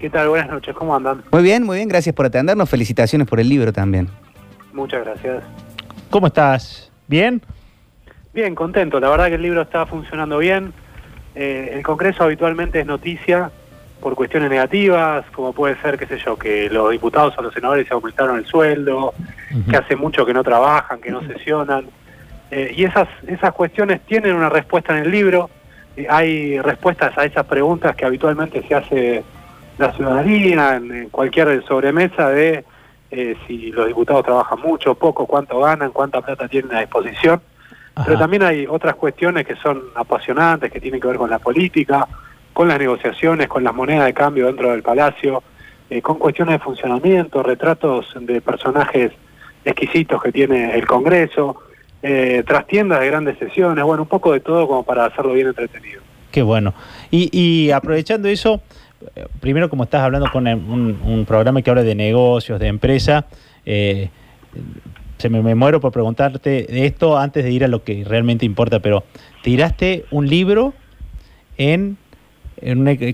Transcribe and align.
¿Qué 0.00 0.08
tal? 0.08 0.30
Buenas 0.30 0.48
noches, 0.48 0.74
¿cómo 0.74 0.96
andan? 0.96 1.22
Muy 1.30 1.42
bien, 1.42 1.62
muy 1.62 1.76
bien, 1.76 1.86
gracias 1.86 2.14
por 2.14 2.24
atendernos. 2.24 2.70
Felicitaciones 2.70 3.28
por 3.28 3.38
el 3.38 3.50
libro 3.50 3.70
también. 3.70 4.08
Muchas 4.72 5.04
gracias. 5.04 5.44
¿Cómo 6.08 6.28
estás? 6.28 6.90
¿Bien? 7.06 7.42
Bien, 8.32 8.54
contento. 8.54 8.98
La 8.98 9.10
verdad 9.10 9.26
que 9.26 9.34
el 9.34 9.42
libro 9.42 9.60
está 9.60 9.84
funcionando 9.84 10.38
bien. 10.38 10.72
Eh, 11.34 11.72
el 11.74 11.82
Congreso 11.82 12.24
habitualmente 12.24 12.80
es 12.80 12.86
noticia 12.86 13.50
por 14.00 14.14
cuestiones 14.14 14.48
negativas, 14.48 15.26
como 15.32 15.52
puede 15.52 15.78
ser, 15.82 15.98
qué 15.98 16.06
sé 16.06 16.16
yo, 16.24 16.38
que 16.38 16.70
los 16.70 16.90
diputados 16.92 17.34
o 17.36 17.42
los 17.42 17.52
senadores 17.52 17.86
se 17.86 17.92
aumentaron 17.92 18.38
el 18.38 18.46
sueldo, 18.46 19.12
que 19.68 19.76
hace 19.76 19.96
mucho 19.96 20.24
que 20.24 20.32
no 20.32 20.42
trabajan, 20.42 21.02
que 21.02 21.10
no 21.10 21.20
sesionan. 21.26 21.84
Eh, 22.50 22.72
y 22.74 22.84
esas, 22.84 23.06
esas 23.26 23.52
cuestiones 23.52 24.00
tienen 24.06 24.34
una 24.34 24.48
respuesta 24.48 24.96
en 24.96 25.04
el 25.04 25.10
libro. 25.10 25.50
Eh, 25.94 26.06
hay 26.08 26.58
respuestas 26.58 27.18
a 27.18 27.26
esas 27.26 27.44
preguntas 27.44 27.94
que 27.94 28.06
habitualmente 28.06 28.66
se 28.66 28.74
hace 28.74 29.24
la 29.80 29.92
ciudadanía 29.92 30.76
en, 30.76 31.08
cualquier 31.08 31.64
sobremesa 31.64 32.28
de 32.28 32.64
eh, 33.10 33.34
si 33.46 33.72
los 33.72 33.88
diputados 33.88 34.24
trabajan 34.24 34.60
mucho, 34.60 34.94
poco, 34.94 35.26
cuánto 35.26 35.58
ganan, 35.60 35.90
cuánta 35.90 36.20
plata 36.20 36.46
tienen 36.48 36.74
a 36.76 36.80
disposición. 36.80 37.40
Pero 38.06 38.18
también 38.18 38.42
hay 38.44 38.66
otras 38.66 38.94
cuestiones 38.94 39.46
que 39.46 39.56
son 39.56 39.82
apasionantes, 39.94 40.70
que 40.70 40.80
tienen 40.80 41.00
que 41.00 41.08
ver 41.08 41.16
con 41.16 41.28
la 41.28 41.38
política, 41.38 42.06
con 42.52 42.68
las 42.68 42.78
negociaciones, 42.78 43.48
con 43.48 43.64
las 43.64 43.74
monedas 43.74 44.06
de 44.06 44.14
cambio 44.14 44.46
dentro 44.46 44.70
del 44.70 44.82
Palacio, 44.82 45.42
eh, 45.90 46.00
con 46.00 46.18
cuestiones 46.18 46.54
de 46.54 46.58
funcionamiento, 46.60 47.42
retratos 47.42 48.06
de 48.18 48.40
personajes 48.40 49.12
exquisitos 49.64 50.22
que 50.22 50.32
tiene 50.32 50.74
el 50.74 50.86
Congreso, 50.86 51.62
eh, 52.02 52.42
trastiendas 52.46 53.00
de 53.00 53.06
grandes 53.08 53.38
sesiones, 53.38 53.84
bueno, 53.84 54.02
un 54.02 54.08
poco 54.08 54.32
de 54.32 54.40
todo 54.40 54.66
como 54.66 54.82
para 54.82 55.06
hacerlo 55.06 55.34
bien 55.34 55.48
entretenido. 55.48 56.00
Qué 56.30 56.42
bueno. 56.42 56.74
Y, 57.10 57.28
y 57.32 57.70
aprovechando 57.72 58.28
eso, 58.28 58.62
primero 59.40 59.70
como 59.70 59.84
estás 59.84 60.02
hablando 60.02 60.30
con 60.30 60.46
un, 60.46 61.24
programa 61.26 61.62
que 61.62 61.70
habla 61.70 61.82
de 61.82 61.94
negocios, 61.94 62.60
de 62.60 62.68
empresa, 62.68 63.26
eh, 63.64 64.10
se 65.18 65.28
me, 65.28 65.54
muero 65.54 65.80
por 65.80 65.92
preguntarte 65.92 66.86
esto 66.86 67.18
antes 67.18 67.44
de 67.44 67.52
ir 67.52 67.64
a 67.64 67.68
lo 67.68 67.84
que 67.84 68.04
realmente 68.04 68.46
importa, 68.46 68.80
pero 68.80 69.04
tiraste 69.42 70.04
un 70.10 70.28
libro 70.28 70.74
en, 71.58 71.98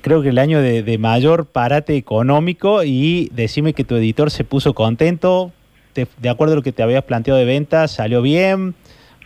creo 0.03 0.23
que 0.23 0.29
el 0.29 0.39
año 0.39 0.61
de, 0.61 0.99
mayor 0.99 1.47
parate 1.47 1.97
económico 1.97 2.85
y 2.85 3.29
decime 3.33 3.73
que 3.73 3.85
tu 3.85 3.97
editor 3.97 4.31
se 4.31 4.45
puso 4.45 4.75
contento, 4.75 5.53
de 5.95 6.29
acuerdo 6.29 6.53
a 6.53 6.57
lo 6.57 6.63
que 6.63 6.73
te 6.73 6.83
habías 6.83 7.05
planteado 7.05 7.39
de 7.39 7.47
ventas, 7.47 7.91
salió 7.91 8.23
bien, 8.23 8.75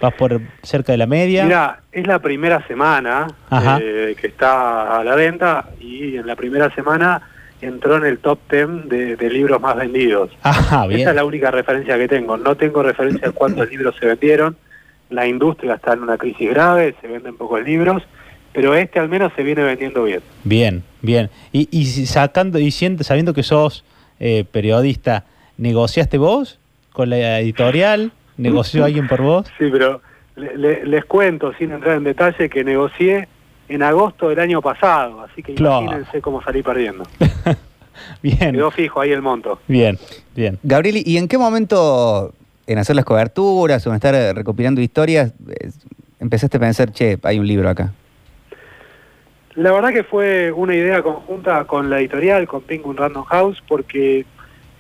¿Vas 0.01 0.15
por 0.15 0.41
cerca 0.63 0.93
de 0.93 0.99
la 0.99 1.07
media? 1.07 1.45
Mira, 1.45 1.81
es 1.93 2.07
la 2.07 2.19
primera 2.21 2.67
semana 2.67 3.27
eh, 3.81 4.17
que 4.19 4.29
está 4.29 4.99
a 4.99 5.05
la 5.05 5.15
venta 5.15 5.69
y 5.79 6.17
en 6.17 6.27
la 6.27 6.37
primera 6.37 6.75
semana 6.75 7.21
entró 7.61 7.99
en 7.99 8.07
el 8.07 8.19
top 8.19 8.39
10 8.51 8.89
de, 8.89 9.31
libros 9.31 9.61
más 9.61 9.77
vendidos. 9.77 10.31
Esa 10.45 10.87
es 10.87 11.15
la 11.15 11.25
única 11.25 11.51
referencia 11.51 11.99
que 11.99 12.09
tengo. 12.09 12.39
No 12.39 12.57
tengo 12.57 12.83
referencia 12.83 13.29
de 13.29 13.35
cuántos 13.35 13.71
libros 13.71 13.95
se 14.01 14.07
vendieron. 14.07 14.57
La 15.11 15.27
industria 15.27 15.75
está 15.75 15.93
en 15.93 16.03
una 16.03 16.17
crisis 16.17 16.49
grave, 16.51 16.95
se 17.01 17.09
venden 17.09 17.37
pocos 17.37 17.63
libros, 17.63 18.03
pero 18.53 18.75
este 18.75 19.01
al 19.01 19.09
menos 19.09 19.33
se 19.37 19.43
viene 19.43 19.63
vendiendo 19.63 20.05
bien. 20.05 20.23
Bien, 20.45 20.83
bien. 21.03 21.31
Y, 21.53 21.69
y 21.71 21.85
sacando 22.07 22.59
y 22.59 22.71
sabiendo 22.71 23.35
que 23.35 23.43
sos 23.43 23.85
eh, 24.19 24.45
periodista, 24.51 25.25
¿negociaste 25.59 26.17
vos 26.17 26.59
con 26.93 27.11
la 27.11 27.41
editorial? 27.41 28.13
¿Negoció 28.41 28.85
alguien 28.85 29.07
por 29.07 29.23
vos? 29.23 29.47
Sí, 29.59 29.69
pero 29.71 30.01
les 30.37 31.05
cuento, 31.05 31.53
sin 31.55 31.73
entrar 31.73 31.97
en 31.97 32.05
detalle, 32.05 32.49
que 32.49 32.65
negocié 32.65 33.29
en 33.69 33.83
agosto 33.83 34.29
del 34.29 34.41
año 34.41 34.63
pasado, 34.63 35.23
así 35.23 35.43
que 35.43 35.53
imagínense 35.53 36.21
cómo 36.21 36.43
salí 36.43 36.63
perdiendo. 36.63 37.05
bien. 38.23 38.53
Quedó 38.53 38.71
fijo 38.71 39.01
ahí 39.01 39.13
el 39.13 39.23
monto. 39.23 39.61
Bien, 39.69 39.99
bien. 40.35 40.59
Gabriel, 40.63 41.03
¿y 41.05 41.19
en 41.19 41.29
qué 41.29 41.39
momento 41.39 42.33
en 42.67 42.79
hacer 42.79 42.97
las 42.97 43.05
coberturas 43.05 43.87
o 43.87 43.91
en 43.91 43.97
estar 43.97 44.15
eh, 44.15 44.33
recopilando 44.33 44.81
historias 44.81 45.33
empezaste 46.21 46.59
a 46.59 46.61
pensar, 46.61 46.93
che, 46.93 47.19
hay 47.23 47.39
un 47.39 47.47
libro 47.47 47.69
acá? 47.69 47.93
La 49.57 49.73
verdad 49.73 49.91
que 49.93 50.05
fue 50.05 50.53
una 50.53 50.77
idea 50.77 51.03
conjunta 51.03 51.65
con 51.65 51.91
la 51.91 51.99
editorial, 51.99 52.47
con 52.47 52.63
Penguin 52.63 52.97
Random 52.97 53.25
House, 53.25 53.63
porque 53.67 54.25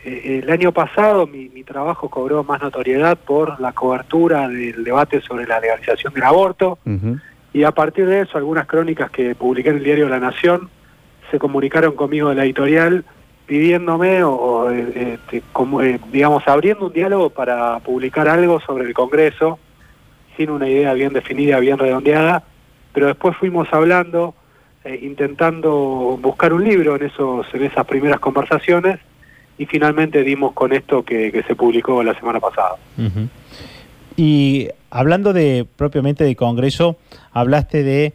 eh, 0.05 0.41
el 0.43 0.50
año 0.50 0.72
pasado 0.72 1.27
mi, 1.27 1.49
trabajo 1.65 2.09
cobró 2.09 2.43
más 2.43 2.61
notoriedad 2.61 3.16
por 3.16 3.61
la 3.61 3.72
cobertura 3.72 4.49
del 4.49 4.83
debate 4.83 5.21
sobre 5.21 5.47
la 5.47 5.61
legalización 5.61 6.12
del 6.12 6.25
aborto. 6.25 6.78
Y 7.53 7.62
a 7.62 7.71
partir 7.71 8.06
de 8.06 8.22
eso 8.22 8.39
algunas 8.39 8.66
crónicas 8.66 9.10
que 9.10 9.37
publiqué 9.37 9.71
en 9.71 9.77
el 9.77 9.84
diario 9.84 10.09
La 10.09 10.19
Nación 10.19 10.69
se 11.31 11.39
comunicaron 11.39 11.94
conmigo 11.94 12.31
de 12.31 12.34
la 12.34 12.44
editorial 12.44 13.05
pidiéndome 13.47 14.25
o, 14.25 14.71
eh, 14.71 15.15
este, 15.15 15.43
como, 15.53 15.81
eh, 15.83 16.00
digamos 16.12 16.43
abriendo 16.49 16.87
un 16.87 16.93
diálogo 16.93 17.31
para 17.31 17.78
publicar 17.81 18.28
algo 18.28 18.60
sobre 18.60 18.87
el 18.87 18.94
Congreso 18.94 19.60
sin 20.37 20.50
una 20.50 20.69
idea 20.69 20.93
bien 20.94 21.12
definida, 21.12 21.60
bien 21.60 21.78
redondeada, 21.78 22.43
pero 22.93 23.06
después 23.06 23.37
fuimos 23.37 23.69
hablando, 23.72 24.34
intentando 25.03 26.19
buscar 26.21 26.53
un 26.53 26.65
libro 26.65 26.97
en 26.97 27.05
esos 27.05 27.47
en 27.53 27.65
esas 27.65 27.87
primeras 27.87 28.19
conversaciones 28.19 28.99
y 29.60 29.66
finalmente 29.66 30.25
dimos 30.25 30.54
con 30.54 30.72
esto 30.72 31.04
que, 31.04 31.44
se 31.47 31.54
publicó 31.54 32.03
la 32.03 32.19
semana 32.19 32.41
pasada. 32.41 32.76
Y 34.16 34.69
hablando 34.88 35.34
de 35.34 35.66
propiamente 35.76 36.25
de 36.25 36.34
Congreso, 36.34 36.97
hablaste 37.31 37.82
de, 37.82 38.15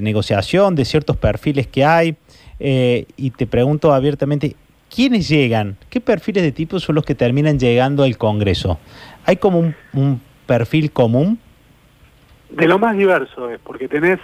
negociación, 0.00 0.76
de 0.76 0.84
ciertos 0.84 1.16
perfiles 1.16 1.66
que 1.66 1.84
hay, 1.84 2.14
eh, 2.60 3.06
y 3.16 3.32
te 3.32 3.48
pregunto 3.48 3.92
abiertamente, 3.92 4.54
¿quiénes 4.88 5.28
llegan? 5.28 5.76
¿Qué 5.90 6.00
perfiles 6.00 6.44
de 6.44 6.52
tipo 6.52 6.78
son 6.78 6.94
los 6.94 7.04
que 7.04 7.16
terminan 7.16 7.58
llegando 7.58 8.04
al 8.04 8.16
Congreso? 8.16 8.78
¿Hay 9.24 9.38
como 9.38 9.58
un, 9.58 9.74
un 9.92 10.20
perfil 10.46 10.92
común? 10.92 11.40
De 12.50 12.68
lo 12.68 12.78
más 12.78 12.96
diverso 12.96 13.50
es, 13.50 13.58
porque 13.58 13.88
tenés 13.88 14.20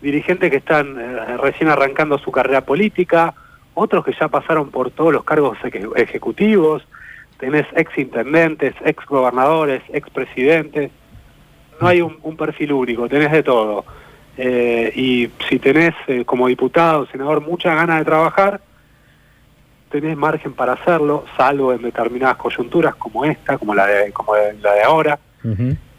dirigentes 0.00 0.50
que 0.50 0.56
están 0.56 0.98
eh, 0.98 1.36
recién 1.36 1.68
arrancando 1.68 2.16
su 2.16 2.32
carrera 2.32 2.64
política, 2.64 3.34
otros 3.74 4.04
que 4.04 4.12
ya 4.18 4.28
pasaron 4.28 4.70
por 4.70 4.90
todos 4.90 5.12
los 5.12 5.24
cargos 5.24 5.58
ejecutivos, 5.96 6.86
tenés 7.38 7.66
ex 7.74 7.96
intendentes, 7.98 8.74
ex 8.84 9.04
gobernadores, 9.06 9.82
ex 9.92 10.08
presidentes, 10.10 10.90
no 11.80 11.88
hay 11.88 12.00
un, 12.00 12.36
perfil 12.36 12.72
único, 12.72 13.08
tenés 13.08 13.32
de 13.32 13.42
todo. 13.42 13.84
Eh, 14.36 14.92
y 14.94 15.30
si 15.48 15.58
tenés 15.58 15.94
eh, 16.06 16.24
como 16.24 16.48
diputado, 16.48 17.06
senador, 17.06 17.40
mucha 17.40 17.74
ganas 17.74 17.98
de 17.98 18.04
trabajar, 18.04 18.60
tenés 19.90 20.16
margen 20.16 20.52
para 20.52 20.74
hacerlo, 20.74 21.24
salvo 21.36 21.72
en 21.72 21.82
determinadas 21.82 22.36
coyunturas 22.36 22.94
como 22.94 23.24
esta, 23.24 23.58
como 23.58 23.74
la 23.74 23.86
de, 23.86 24.12
como 24.12 24.34
la 24.36 24.72
de 24.72 24.82
ahora. 24.82 25.18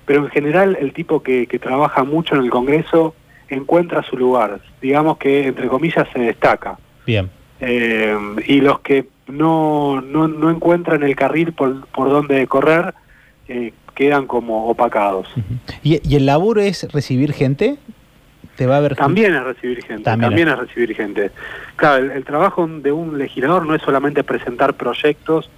Pero 0.05 0.23
en 0.23 0.29
general 0.29 0.77
el 0.79 0.93
tipo 0.93 1.21
que, 1.21 1.47
que 1.47 1.59
trabaja 1.59 2.03
mucho 2.03 2.35
en 2.35 2.43
el 2.43 2.49
Congreso 2.49 3.13
encuentra 3.49 4.01
su 4.03 4.17
lugar, 4.17 4.61
digamos 4.81 5.17
que 5.17 5.47
entre 5.47 5.67
comillas 5.67 6.07
se 6.13 6.19
destaca. 6.19 6.77
Bien. 7.05 7.29
Eh, 7.65 8.17
y 8.45 8.59
los 8.59 8.81
que 8.81 9.07
no, 9.27 10.01
no, 10.01 10.27
no, 10.27 10.49
encuentran 10.49 11.01
el 11.03 11.15
carril 11.15 11.53
por, 11.53 11.87
por 11.87 12.09
donde 12.09 12.45
correr 12.47 12.93
eh, 13.47 13.71
quedan 13.95 14.27
como 14.27 14.67
opacados. 14.67 15.27
¿Y, 15.81 16.15
el 16.15 16.25
laburo 16.25 16.59
es 16.59 16.91
recibir 16.91 17.31
gente? 17.31 17.77
¿Te 18.57 18.67
va 18.67 18.77
a 18.77 18.79
ver 18.81 18.95
también 18.95 19.33
es 19.33 19.43
recibir 19.43 19.83
gente, 19.83 20.03
también, 20.03 20.47
es 20.47 20.59
recibir 20.59 20.93
gente. 20.93 21.31
Claro, 21.77 22.11
el, 22.11 22.23
trabajo 22.25 22.67
de 22.67 22.91
un 22.91 23.17
legislador 23.17 23.65
no 23.65 23.73
es 23.73 23.81
solamente 23.81 24.23
presentar 24.23 24.75
proyectos 24.75 25.49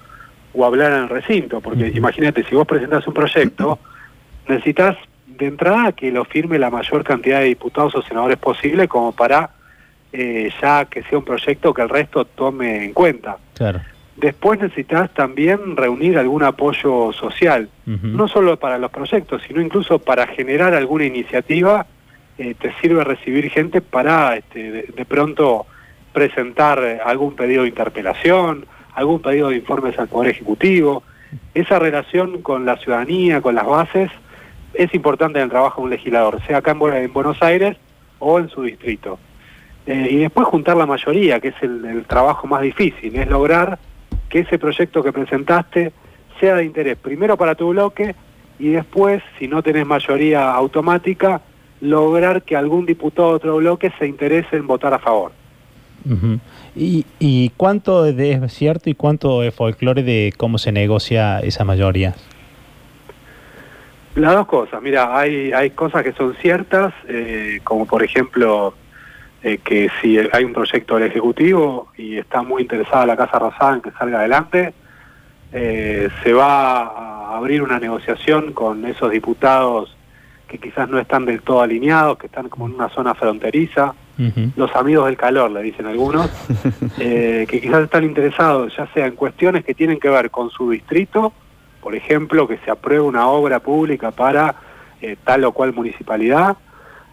o 0.53 0.63
hablar 0.63 0.93
en 0.93 0.99
el 0.99 1.09
recinto, 1.09 1.59
porque 1.59 1.91
imagínate, 1.93 2.43
si 2.45 2.55
vos 2.55 2.66
presentás 2.66 3.05
un 3.07 3.13
proyecto, 3.13 3.79
necesitas 4.47 4.95
de 5.25 5.47
entrada 5.47 5.91
que 5.91 6.11
lo 6.11 6.23
firme 6.23 6.59
la 6.59 6.69
mayor 6.69 7.03
cantidad 7.03 7.39
de 7.39 7.45
diputados 7.45 7.95
o 7.95 8.01
senadores 8.03 8.37
posible 8.37 8.87
como 8.87 9.11
para 9.11 9.49
eh, 10.18 10.50
ya 10.62 10.86
que 10.86 11.03
sea 11.03 11.18
un 11.18 11.26
proyecto 11.26 11.74
que 11.74 11.81
el 11.81 11.90
resto 11.90 12.24
tome 12.24 12.86
en 12.86 12.94
cuenta. 12.94 13.38
Claro. 13.53 13.82
Después 14.16 14.62
necesitas 14.62 15.14
también 15.14 15.76
reunir 15.76 16.17
algún 16.17 16.41
apoyo 16.44 17.12
social, 17.12 17.67
no 17.85 18.29
solo 18.29 18.58
para 18.58 18.78
los 18.78 18.90
proyectos, 18.90 19.41
sino 19.46 19.59
incluso 19.59 20.00
para 20.00 20.26
generar 20.28 20.73
alguna 20.73 21.03
iniciativa, 21.03 21.85
eh, 22.38 22.56
te 22.58 22.72
sirve 22.79 23.03
recibir 23.03 23.50
gente 23.50 23.82
para 23.82 24.38
este, 24.38 24.72
de, 24.84 25.06
pronto 25.06 25.66
presentar 26.14 26.79
algún 27.06 27.35
pedido 27.35 27.64
de 27.64 27.70
interpelación, 27.70 28.66
algún 28.94 29.22
pedido 29.22 29.50
de 29.50 29.58
informes 29.58 30.00
al 30.00 30.08
Poder 30.08 30.32
Ejecutivo. 30.32 31.03
Esa 31.53 31.78
relación 31.78 32.41
con 32.41 32.66
la 32.66 32.78
ciudadanía, 32.78 33.41
con 33.41 33.53
las 33.53 33.66
bases, 33.66 34.09
es 34.73 34.94
importante 34.94 35.40
en 35.40 35.44
el 35.44 35.50
trabajo 35.50 35.82
de 35.82 35.85
un 35.85 35.91
legislador, 35.91 36.41
sea 36.47 36.59
acá 36.59 36.72
en 36.72 37.11
Buenos 37.11 37.41
Aires 37.41 37.76
o 38.20 38.40
en 38.40 38.47
su 38.47 38.64
distrito. 38.64 39.20
Eh, 39.87 40.08
y 40.11 40.16
después 40.17 40.47
juntar 40.47 40.78
la 40.78 40.85
mayoría, 40.85 41.40
que 41.40 41.49
es 41.49 41.55
el, 41.61 42.05
trabajo 42.08 42.47
más 42.47 42.61
difícil, 42.61 43.16
es 43.16 43.28
lograr 43.28 43.78
que 44.29 44.40
ese 44.40 44.58
proyecto 44.58 45.03
que 45.03 45.14
presentaste 45.14 45.93
sea 46.40 46.55
de 46.55 46.66
interés, 46.66 46.97
primero 46.97 47.37
para 47.37 47.55
tu 47.55 47.70
bloque 47.70 48.16
y 48.58 48.70
después, 48.70 49.22
si 49.37 49.47
no 49.47 49.61
tenés 49.61 49.85
mayoría 49.85 50.52
automática, 50.52 51.41
lograr 51.82 52.41
que 52.41 52.55
algún 52.55 52.85
diputado 52.85 53.29
de 53.29 53.35
otro 53.35 53.58
bloque 53.58 53.91
se 53.99 54.08
interese 54.08 54.58
en 54.58 54.66
votar 54.66 54.93
a 54.93 54.99
favor. 54.99 55.32
¿Y, 56.76 57.05
y 57.20 57.49
cuánto 57.58 58.05
es 58.05 58.53
cierto 58.53 58.90
y 58.90 58.93
cuánto 58.93 59.41
es 59.43 59.53
folclore 59.53 60.03
de 60.03 60.34
cómo 60.37 60.58
se 60.58 60.72
negocia 60.72 61.40
esa 61.40 61.64
mayoría? 61.64 62.14
Las 64.16 64.34
dos 64.34 64.47
cosas, 64.47 64.82
mira, 64.82 65.17
hay, 65.17 65.52
hay 65.52 65.72
cosas 65.72 66.03
que 66.03 66.14
son 66.14 66.35
ciertas, 66.35 66.93
eh, 67.08 67.59
como 67.64 67.85
por 67.85 68.03
ejemplo 68.03 68.73
eh, 69.46 69.59
que 69.59 69.92
si 70.02 70.18
hay 70.18 70.44
un 70.44 70.53
proyecto 70.53 70.96
del 70.96 71.03
Ejecutivo 71.03 71.90
y 71.96 72.18
está 72.18 72.42
muy 72.42 72.64
interesada 72.64 73.06
la 73.06 73.16
Casa 73.16 73.38
Rosada 73.38 73.76
en 73.76 73.82
que 73.82 73.92
salga 73.92 74.18
adelante, 74.18 74.74
eh, 75.53 76.09
se 76.24 76.34
va 76.34 76.82
a 76.82 77.38
abrir 77.38 77.62
una 77.62 77.80
negociación 77.80 78.53
con 78.53 78.84
esos 78.86 79.12
diputados 79.12 79.96
que 80.47 80.58
quizás 80.58 80.90
no 80.90 80.97
están 80.97 81.26
del 81.26 81.44
todo 81.44 81.62
alineados, 81.62 82.18
que 82.18 82.26
están 82.26 82.50
como 82.50 82.66
en 82.66 82.74
una 82.74 82.90
zona 82.90 83.14
fronteriza, 83.14 83.94
los 84.56 84.76
amigos 84.76 85.06
del 85.06 85.18
calor, 85.18 85.52
le 85.52 85.62
dicen 85.62 85.86
algunos, 85.86 86.28
eh, 86.97 87.46
que 87.47 87.62
quizás 87.62 87.84
están 87.84 88.03
interesados 88.03 88.76
ya 88.76 88.88
sea 88.96 89.06
en 89.06 89.16
cuestiones 89.16 89.64
que 89.64 89.76
tienen 89.76 90.00
que 90.00 90.09
ver 90.09 90.32
con 90.32 90.50
su 90.50 90.72
distrito, 90.72 91.34
por 91.82 91.94
ejemplo, 91.94 92.47
que 92.47 92.58
se 92.66 92.72
apruebe 92.72 93.03
una 93.03 93.28
obra 93.28 93.59
pública 93.59 94.09
para 94.09 94.56
eh, 95.02 95.18
tal 95.24 95.44
o 95.44 95.52
cual 95.52 95.72
municipalidad, 95.72 96.58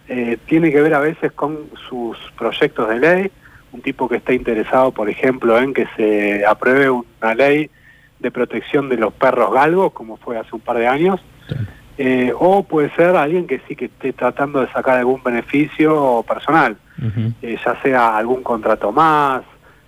eh, 0.08 0.38
tiene 0.46 0.70
que 0.70 0.80
ver 0.80 0.94
a 0.94 1.00
veces 1.00 1.32
con 1.32 1.58
sus 1.88 2.16
proyectos 2.36 2.88
de 2.88 2.98
ley, 2.98 3.30
un 3.72 3.80
tipo 3.80 4.08
que 4.08 4.16
está 4.16 4.32
interesado, 4.32 4.92
por 4.92 5.08
ejemplo, 5.08 5.58
en 5.58 5.72
que 5.72 5.86
se 5.96 6.44
apruebe 6.44 6.90
una 6.90 7.34
ley 7.34 7.70
de 8.18 8.30
protección 8.30 8.88
de 8.88 8.96
los 8.96 9.12
perros 9.12 9.52
galgos, 9.52 9.92
como 9.92 10.16
fue 10.16 10.38
hace 10.38 10.50
un 10.54 10.60
par 10.60 10.76
de 10.78 10.86
años, 10.86 11.20
eh, 11.98 12.32
o 12.38 12.62
puede 12.62 12.90
ser 12.94 13.16
alguien 13.16 13.46
que 13.46 13.60
sí 13.66 13.76
que 13.76 13.86
esté 13.86 14.12
tratando 14.12 14.60
de 14.60 14.68
sacar 14.72 14.98
algún 14.98 15.22
beneficio 15.22 16.24
personal, 16.26 16.76
eh, 17.42 17.56
ya 17.64 17.80
sea 17.82 18.16
algún 18.16 18.42
contrato 18.42 18.92
más, 18.92 19.42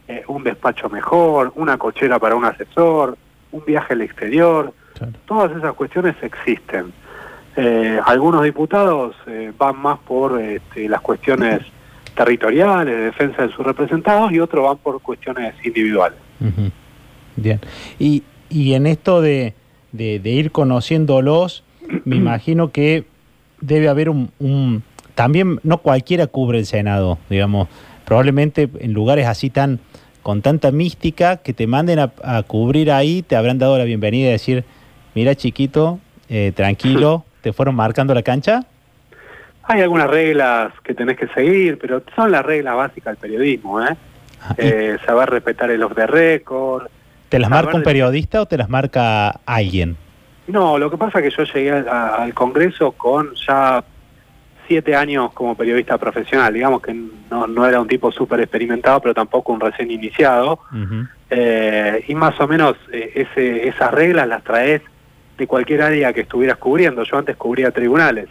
eh, 0.09 0.23
un 0.29 0.45
despacho 0.45 0.89
mejor, 0.89 1.53
una 1.55 1.79
cochera 1.79 2.19
para 2.19 2.35
un 2.35 2.45
asesor, 2.45 3.17
un 3.53 3.65
viaje 3.65 3.95
al 3.95 4.03
exterior, 4.03 4.73
Claro. 4.95 5.13
todas 5.27 5.57
esas 5.57 5.73
cuestiones 5.75 6.15
existen. 6.23 6.93
Eh, 7.57 8.01
algunos 8.05 8.43
diputados 8.43 9.15
eh, 9.27 9.53
van 9.57 9.77
más 9.81 9.99
por 10.01 10.41
este, 10.41 10.89
las 10.89 11.01
cuestiones 11.01 11.61
territoriales, 12.17 12.95
de 12.95 13.01
defensa 13.03 13.43
de 13.47 13.53
sus 13.53 13.65
representados, 13.65 14.33
y 14.33 14.39
otros 14.41 14.65
van 14.65 14.79
por 14.79 15.01
cuestiones 15.01 15.55
individuales. 15.65 16.19
Ujú. 16.41 16.71
Bien. 17.37 17.61
Y, 17.99 18.23
y 18.51 18.75
en 18.75 18.87
esto 18.87 19.21
de, 19.21 19.55
de- 19.93 20.19
de 20.21 20.31
ir 20.31 20.51
conociéndolos, 20.53 21.65
me 22.05 22.17
imagino 22.17 22.71
que 22.71 23.05
debe 23.61 23.89
haber 23.89 24.09
un, 24.11 24.31
un- 24.39 24.83
También 25.15 25.61
no 25.63 25.79
cualquiera 25.79 26.27
cubre 26.27 26.59
el 26.59 26.67
Senado, 26.67 27.19
digamos. 27.31 27.69
Probablemente 28.05 28.69
en 28.81 28.93
lugares 28.93 29.27
así 29.27 29.49
tan 29.51 29.79
con 30.23 30.41
tanta 30.43 30.71
mística 30.71 31.37
que 31.39 31.53
te 31.53 31.67
manden 31.67 31.99
a, 31.99 32.13
a 32.23 32.43
cubrir 32.43 32.91
ahí, 32.91 33.23
te 33.23 33.37
habrán 33.37 33.59
dado 33.59 33.77
la 33.79 33.85
bienvenida 33.85 34.29
y 34.29 34.33
decir, 34.33 34.65
mira 35.15 35.35
chiquito, 35.35 35.99
eh, 36.31 36.53
tranquilo, 36.57 37.25
te 37.45 37.53
fueron 37.53 37.75
marcando 37.75 38.15
la 38.15 38.23
cancha. 38.23 38.65
Hay 39.65 39.83
algunas 39.83 40.09
reglas 40.09 40.73
que 40.83 40.95
tenés 40.95 41.19
que 41.19 41.29
seguir, 41.29 41.79
pero 41.79 42.03
son 42.17 42.33
las 42.33 42.43
reglas 42.45 42.75
básicas 42.75 43.13
del 43.13 43.17
periodismo, 43.31 43.83
¿eh? 43.83 43.95
Ah, 44.43 44.55
Eh, 44.57 44.97
saber 45.05 45.29
respetar 45.29 45.71
el 45.71 45.83
off 45.83 45.95
the 45.95 46.07
record, 46.07 46.89
¿Te 47.29 47.39
las 47.39 47.51
marca 47.51 47.75
un 47.77 47.81
de- 47.83 47.85
periodista 47.85 48.41
o 48.41 48.47
te 48.47 48.57
las 48.57 48.69
marca 48.71 49.41
alguien? 49.45 49.97
No, 50.47 50.79
lo 50.79 50.91
que 50.91 50.97
pasa 50.97 51.19
es 51.21 51.25
que 51.31 51.37
yo 51.37 51.45
llegué 51.53 51.71
a- 51.89 52.15
al 52.17 52.33
Congreso 52.33 52.93
con 52.93 53.35
ya 53.47 53.85
siete 54.67 54.97
años 54.97 55.31
como 55.35 55.55
periodista 55.55 55.99
profesional. 55.99 56.53
Digamos 56.55 56.81
que 56.81 56.95
no, 57.31 57.47
no 57.47 57.67
era 57.67 57.79
un 57.81 57.89
tipo 57.89 58.11
súper 58.11 58.41
experimentado, 58.41 59.01
pero 59.01 59.13
tampoco 59.15 59.53
un 59.53 59.61
recién 59.61 59.91
iniciado. 59.91 60.61
Eh, 61.31 62.05
y 62.09 62.15
más 62.15 62.39
o 62.41 62.47
menos 62.49 62.77
eh, 62.93 63.13
ese, 63.15 63.69
esas 63.69 63.91
reglas 63.93 64.29
las 64.29 64.43
traes 64.45 64.81
de 65.37 65.47
cualquier 65.47 65.83
área 65.83 66.13
que 66.13 66.23
estuvieras 66.23 66.59
cubriendo. 66.59 67.03
Yo 67.05 67.19
antes 67.19 67.37
cubría 67.37 67.71
tribunales 67.71 68.29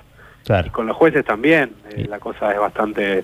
y 0.65 0.69
con 0.69 0.87
los 0.87 0.95
jueces 0.95 1.23
también. 1.25 1.71
eh. 1.91 2.05
La 2.09 2.19
cosa 2.19 2.51
es 2.51 2.59
bastante 2.59 3.23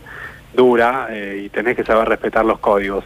dura 0.54 1.08
eh, 1.10 1.44
y 1.46 1.50
tenés 1.50 1.76
que 1.76 1.84
saber 1.84 2.08
respetar 2.08 2.46
los 2.46 2.60
códigos. 2.60 3.06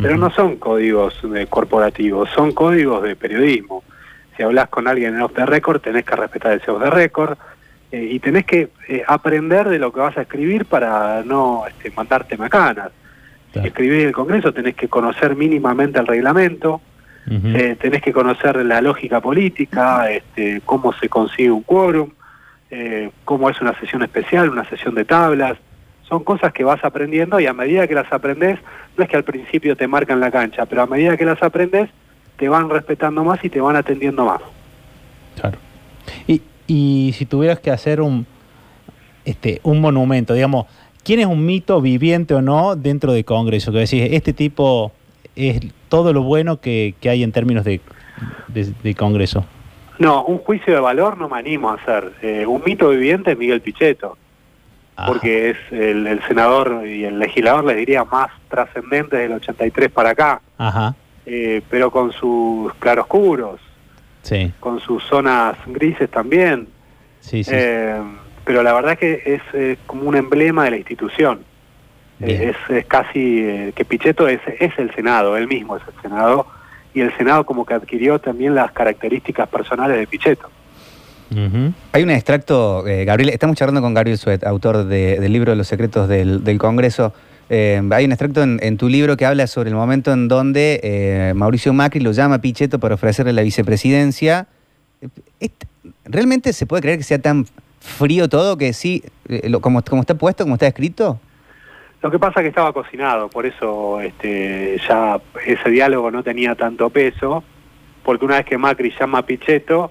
Pero 0.00 0.16
no 0.16 0.30
son 0.30 0.56
códigos 0.56 1.20
eh, 1.34 1.46
corporativos, 1.50 2.30
son 2.30 2.52
códigos 2.52 3.02
de 3.02 3.16
periodismo. 3.16 3.82
Si 4.34 4.42
hablas 4.42 4.68
con 4.68 4.88
alguien 4.88 5.14
en 5.14 5.20
off 5.20 5.34
the 5.34 5.44
record, 5.44 5.80
tenés 5.80 6.04
que 6.04 6.16
respetar 6.16 6.52
ese 6.52 6.70
off 6.70 6.82
the 6.82 6.90
record 6.90 7.36
y 7.92 8.20
tenés 8.20 8.46
que 8.46 8.70
aprender 9.06 9.68
de 9.68 9.78
lo 9.78 9.92
que 9.92 10.00
vas 10.00 10.16
a 10.16 10.22
escribir 10.22 10.64
para 10.64 11.22
no 11.24 11.64
este, 11.66 11.90
mandarte 11.90 12.36
macanas. 12.38 12.90
Claro. 13.52 13.66
Escribir 13.66 14.02
en 14.02 14.06
el 14.06 14.12
Congreso 14.12 14.54
tenés 14.54 14.76
que 14.76 14.88
conocer 14.88 15.34
mínimamente 15.34 15.98
el 15.98 16.06
reglamento, 16.06 16.80
Eh, 17.28 17.76
tenés 17.80 18.02
que 18.02 18.12
conocer 18.12 18.64
la 18.64 18.80
lógica 18.80 19.20
política, 19.20 20.10
este, 20.10 20.62
cómo 20.64 20.92
se 20.94 21.08
consigue 21.08 21.50
un 21.50 21.62
quórum, 21.62 22.10
eh, 22.70 23.10
cómo 23.24 23.48
es 23.50 23.60
una 23.60 23.78
sesión 23.78 24.02
especial, 24.02 24.50
una 24.50 24.68
sesión 24.68 24.94
de 24.94 25.04
tablas. 25.04 25.56
Son 26.08 26.24
cosas 26.24 26.52
que 26.52 26.64
vas 26.64 26.84
aprendiendo 26.84 27.38
y 27.38 27.46
a 27.46 27.52
medida 27.52 27.86
que 27.86 27.94
las 27.94 28.12
aprendes, 28.12 28.58
no 28.96 29.04
es 29.04 29.10
que 29.10 29.16
al 29.16 29.22
principio 29.22 29.76
te 29.76 29.86
marcan 29.86 30.18
la 30.18 30.30
cancha, 30.30 30.66
pero 30.66 30.82
a 30.82 30.86
medida 30.86 31.16
que 31.16 31.24
las 31.24 31.40
aprendes, 31.42 31.88
te 32.36 32.48
van 32.48 32.68
respetando 32.70 33.22
más 33.22 33.44
y 33.44 33.50
te 33.50 33.60
van 33.60 33.76
atendiendo 33.76 34.24
más. 34.24 34.40
Claro. 35.38 35.58
Y, 36.26 36.42
y 36.66 37.12
si 37.16 37.26
tuvieras 37.26 37.60
que 37.60 37.70
hacer 37.70 38.00
un, 38.00 38.26
este, 39.24 39.60
un 39.62 39.80
monumento, 39.80 40.34
digamos, 40.34 40.66
¿quién 41.04 41.20
es 41.20 41.26
un 41.26 41.44
mito 41.44 41.80
viviente 41.80 42.34
o 42.34 42.42
no 42.42 42.76
dentro 42.76 43.12
del 43.12 43.24
Congreso? 43.24 43.70
Que 43.72 43.78
decís, 43.78 44.08
este 44.10 44.32
tipo 44.32 44.90
es 45.36 45.60
todo 45.90 46.14
lo 46.14 46.22
bueno 46.22 46.58
que, 46.62 46.94
que 47.02 47.10
hay 47.10 47.22
en 47.22 47.32
términos 47.32 47.64
de, 47.66 47.82
de- 48.48 48.72
de 48.82 48.94
Congreso. 48.94 49.44
No, 49.98 50.24
un 50.24 50.38
juicio 50.38 50.72
de 50.72 50.80
valor 50.80 51.18
no 51.18 51.28
me 51.28 51.38
animo 51.38 51.68
a 51.68 51.74
hacer. 51.74 52.12
Eh, 52.22 52.46
un 52.46 52.62
mito 52.64 52.88
viviente 52.88 53.32
es 53.32 53.36
Miguel 53.38 53.60
Pichetto. 53.60 54.16
Ajá. 54.96 55.12
porque 55.12 55.50
es 55.50 55.56
el, 55.70 56.06
el 56.06 56.20
senador 56.28 56.82
y 56.86 57.04
el 57.04 57.18
legislador, 57.18 57.64
les 57.64 57.76
diría, 57.78 58.04
más 58.04 58.28
trascendente 58.50 59.16
del 59.16 59.32
83 59.32 59.90
para 59.90 60.10
acá, 60.10 60.42
Ajá, 60.58 60.94
eh, 61.24 61.62
pero 61.70 61.90
con 61.90 62.12
sus 62.12 62.74
claroscuros, 62.74 63.60
sí, 64.20 64.52
con 64.60 64.78
sus 64.80 65.02
zonas 65.04 65.56
grises 65.68 66.10
también, 66.10 66.68
sí, 67.20 67.42
sí. 67.44 67.50
eh, 67.54 67.96
pero 68.44 68.62
la 68.62 68.74
verdad 68.74 68.98
que 68.98 69.40
es 69.54 69.78
como 69.86 70.02
un 70.02 70.16
emblema 70.16 70.64
de 70.64 70.72
la 70.72 70.76
institución. 70.76 71.44
Eh, 72.22 72.50
es, 72.70 72.76
es 72.76 72.86
casi 72.86 73.40
eh, 73.40 73.72
que 73.74 73.84
Pichetto 73.84 74.28
es, 74.28 74.40
es 74.58 74.72
el 74.78 74.94
Senado, 74.94 75.36
él 75.36 75.46
mismo 75.48 75.76
es 75.76 75.82
el 75.94 76.02
Senado, 76.02 76.46
y 76.92 77.00
el 77.00 77.16
Senado 77.16 77.44
como 77.46 77.64
que 77.64 77.74
adquirió 77.74 78.18
también 78.18 78.54
las 78.54 78.72
características 78.72 79.48
personales 79.48 79.98
de 79.98 80.06
Pichetto. 80.06 80.48
Hay 81.92 82.02
un 82.02 82.10
extracto, 82.10 82.86
eh, 82.88 83.04
Gabriel, 83.04 83.30
estamos 83.30 83.56
charlando 83.56 83.80
con 83.80 83.94
Gabriel 83.94 84.18
Suet, 84.18 84.44
autor 84.44 84.84
de- 84.86 85.20
del 85.20 85.32
libro 85.32 85.54
Los 85.54 85.68
secretos 85.68 86.08
del, 86.08 86.42
del 86.42 86.58
Congreso. 86.58 87.14
Eh, 87.48 87.80
hay 87.92 88.04
un 88.04 88.10
extracto 88.12 88.42
en, 88.42 88.58
en 88.62 88.76
tu 88.76 88.88
libro 88.88 89.16
que 89.16 89.24
habla 89.26 89.46
sobre 89.46 89.70
el 89.70 89.76
momento 89.76 90.12
en 90.12 90.26
donde 90.28 90.80
eh, 90.82 91.32
Mauricio 91.34 91.72
Macri 91.72 92.00
lo 92.00 92.10
llama 92.12 92.36
a 92.36 92.40
Pichetto 92.40 92.78
para 92.80 92.96
ofrecerle 92.96 93.32
la 93.32 93.42
vicepresidencia. 93.42 94.46
¿Realmente 96.04 96.52
se 96.52 96.66
puede 96.66 96.82
creer 96.82 96.98
que 96.98 97.04
sea 97.04 97.18
tan 97.20 97.46
frío 97.80 98.28
todo 98.28 98.56
que 98.56 98.72
sí, 98.72 99.02
eh, 99.28 99.48
lo- 99.48 99.60
como, 99.60 99.82
como 99.82 100.02
está 100.02 100.14
puesto, 100.14 100.44
como 100.44 100.54
está 100.56 100.66
escrito? 100.66 101.20
Lo 102.02 102.10
que 102.10 102.18
pasa 102.18 102.40
es 102.40 102.44
que 102.44 102.48
estaba 102.48 102.72
cocinado, 102.72 103.28
por 103.28 103.44
eso 103.44 104.00
este, 104.00 104.80
ya 104.88 105.20
ese 105.44 105.68
diálogo 105.68 106.10
no 106.10 106.22
tenía 106.22 106.54
tanto 106.54 106.88
peso, 106.88 107.44
porque 108.02 108.24
una 108.24 108.36
vez 108.36 108.46
que 108.46 108.56
Macri 108.56 108.90
llama 108.98 109.18
a 109.18 109.26
Pichetto, 109.26 109.90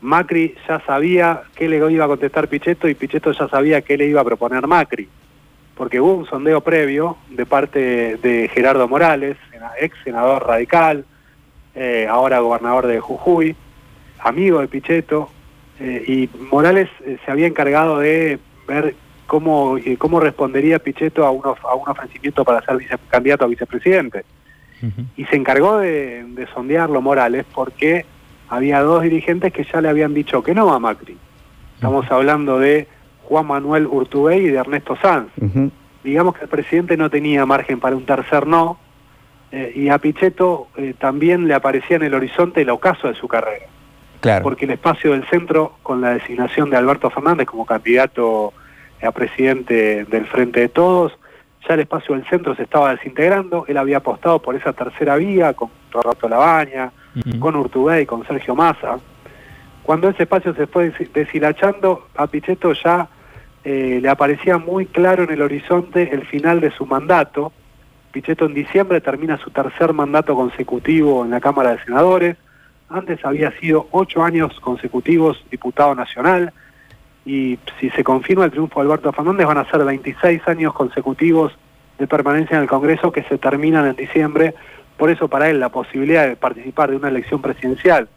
Macri 0.00 0.54
ya 0.68 0.80
sabía 0.86 1.42
qué 1.56 1.68
le 1.68 1.78
iba 1.90 2.04
a 2.04 2.08
contestar 2.08 2.46
Pichetto 2.46 2.88
y 2.88 2.94
Pichetto 2.94 3.32
ya 3.32 3.48
sabía 3.48 3.82
qué 3.82 3.96
le 3.96 4.06
iba 4.06 4.20
a 4.20 4.24
proponer 4.24 4.68
Macri, 4.68 5.08
porque 5.74 6.00
hubo 6.00 6.14
un 6.14 6.26
sondeo 6.26 6.60
previo 6.60 7.16
de 7.30 7.44
parte 7.44 8.16
de 8.18 8.48
Gerardo 8.54 8.86
Morales, 8.86 9.36
ex 9.80 9.96
senador 10.04 10.46
radical, 10.46 11.04
eh, 11.74 12.06
ahora 12.08 12.38
gobernador 12.38 12.86
de 12.86 13.00
Jujuy, 13.00 13.56
amigo 14.20 14.60
de 14.60 14.68
Pichetto, 14.68 15.28
eh, 15.80 16.04
y 16.06 16.30
Morales 16.52 16.88
eh, 17.04 17.18
se 17.24 17.30
había 17.32 17.48
encargado 17.48 17.98
de 17.98 18.38
ver 18.68 18.94
cómo, 19.28 19.76
eh, 19.78 19.96
cómo 19.96 20.18
respondería 20.18 20.80
Pichetto 20.80 21.24
a, 21.24 21.30
uno, 21.30 21.54
a 21.62 21.74
un 21.76 21.88
ofrecimiento 21.88 22.44
para 22.44 22.60
ser 22.62 22.78
vice- 22.78 22.98
candidato 23.08 23.44
a 23.44 23.48
vicepresidente. 23.48 24.24
Y 25.16 25.24
se 25.26 25.34
encargó 25.36 25.78
de, 25.78 26.24
de 26.28 26.46
sondearlo 26.54 27.00
Morales 27.02 27.44
porque 27.52 28.04
había 28.48 28.80
dos 28.80 29.02
dirigentes 29.02 29.52
que 29.52 29.64
ya 29.64 29.80
le 29.80 29.88
habían 29.88 30.14
dicho 30.14 30.42
que 30.42 30.54
no 30.54 30.72
a 30.72 30.78
Macri. 30.78 31.16
Estamos 31.74 32.08
hablando 32.10 32.58
de 32.60 32.86
Juan 33.24 33.46
Manuel 33.46 33.86
Urtubey 33.86 34.38
y 34.46 34.48
de 34.50 34.58
Ernesto 34.58 34.96
Sanz. 35.02 35.30
Digamos 36.04 36.34
que 36.36 36.44
el 36.44 36.48
presidente 36.48 36.96
no 36.96 37.10
tenía 37.10 37.44
margen 37.44 37.80
para 37.80 37.96
un 37.96 38.06
tercer 38.06 38.46
no, 38.46 38.78
eh, 39.50 39.72
y 39.74 39.88
a 39.88 39.98
Pichetto 39.98 40.68
eh, 40.76 40.94
también 40.98 41.48
le 41.48 41.54
aparecía 41.54 41.96
en 41.96 42.04
el 42.04 42.14
horizonte 42.14 42.62
el 42.62 42.70
ocaso 42.70 43.08
de 43.08 43.14
su 43.14 43.26
carrera 43.28 43.66
Claro. 44.20 44.42
porque 44.44 44.64
el 44.64 44.72
espacio 44.72 45.12
del 45.12 45.24
centro, 45.26 45.74
con 45.82 46.00
la 46.00 46.10
designación 46.10 46.70
de 46.70 46.76
Alberto 46.76 47.08
Fernández 47.10 47.46
como 47.46 47.64
candidato 47.66 48.52
a 49.02 49.12
presidente 49.12 50.04
del 50.04 50.26
Frente 50.26 50.60
de 50.60 50.68
Todos, 50.68 51.16
ya 51.68 51.74
el 51.74 51.80
espacio 51.80 52.14
del 52.14 52.24
centro 52.26 52.54
se 52.54 52.62
estaba 52.62 52.90
desintegrando, 52.92 53.64
él 53.68 53.76
había 53.76 53.98
apostado 53.98 54.40
por 54.40 54.54
esa 54.54 54.72
tercera 54.72 55.16
vía 55.16 55.52
con 55.54 55.70
Roberto 55.90 56.28
Labaña, 56.28 56.92
Ujú. 57.16 57.38
con 57.40 57.56
Urtubey, 57.56 58.06
con 58.06 58.26
Sergio 58.26 58.54
Massa. 58.54 58.98
Cuando 59.82 60.08
ese 60.08 60.24
espacio 60.24 60.54
se 60.54 60.66
fue 60.66 60.90
des- 60.90 61.12
deshilachando, 61.12 62.06
a 62.16 62.26
Pichetto 62.26 62.72
ya 62.72 63.08
eh, 63.64 63.98
le 64.00 64.08
aparecía 64.08 64.58
muy 64.58 64.86
claro 64.86 65.24
en 65.24 65.30
el 65.30 65.42
horizonte 65.42 66.10
el 66.14 66.24
final 66.26 66.60
de 66.60 66.70
su 66.70 66.86
mandato. 66.86 67.52
Pichetto 68.12 68.46
en 68.46 68.54
diciembre 68.54 69.00
termina 69.00 69.36
su 69.38 69.50
tercer 69.50 69.92
mandato 69.92 70.34
consecutivo 70.34 71.24
en 71.24 71.30
la 71.30 71.40
Cámara 71.40 71.72
de 71.72 71.84
Senadores. 71.84 72.36
Antes 72.88 73.22
había 73.24 73.50
sido 73.58 73.88
ocho 73.90 74.22
años 74.22 74.58
consecutivos 74.60 75.44
diputado 75.50 75.94
nacional 75.94 76.52
y 77.28 77.58
si 77.78 77.90
se 77.90 78.02
confirma 78.02 78.46
el 78.46 78.50
triunfo 78.50 78.80
de 78.80 78.86
Alberto 78.86 79.12
Fernández 79.12 79.46
van 79.46 79.58
a 79.58 79.70
ser 79.70 79.84
26 79.84 80.48
años 80.48 80.72
consecutivos 80.72 81.52
de 81.98 82.06
permanencia 82.06 82.56
en 82.56 82.62
el 82.62 82.68
Congreso 82.70 83.12
que 83.12 83.22
se 83.24 83.36
terminan 83.36 83.86
en 83.86 83.96
diciembre. 83.96 84.54
Por 84.96 85.10
eso 85.10 85.28
para 85.28 85.50
él 85.50 85.60
la 85.60 85.68
posibilidad 85.68 86.26
de 86.26 86.36
participar 86.36 86.88
de 86.88 86.96
una 86.96 87.08
elección 87.08 87.42
presidencial 87.42 88.08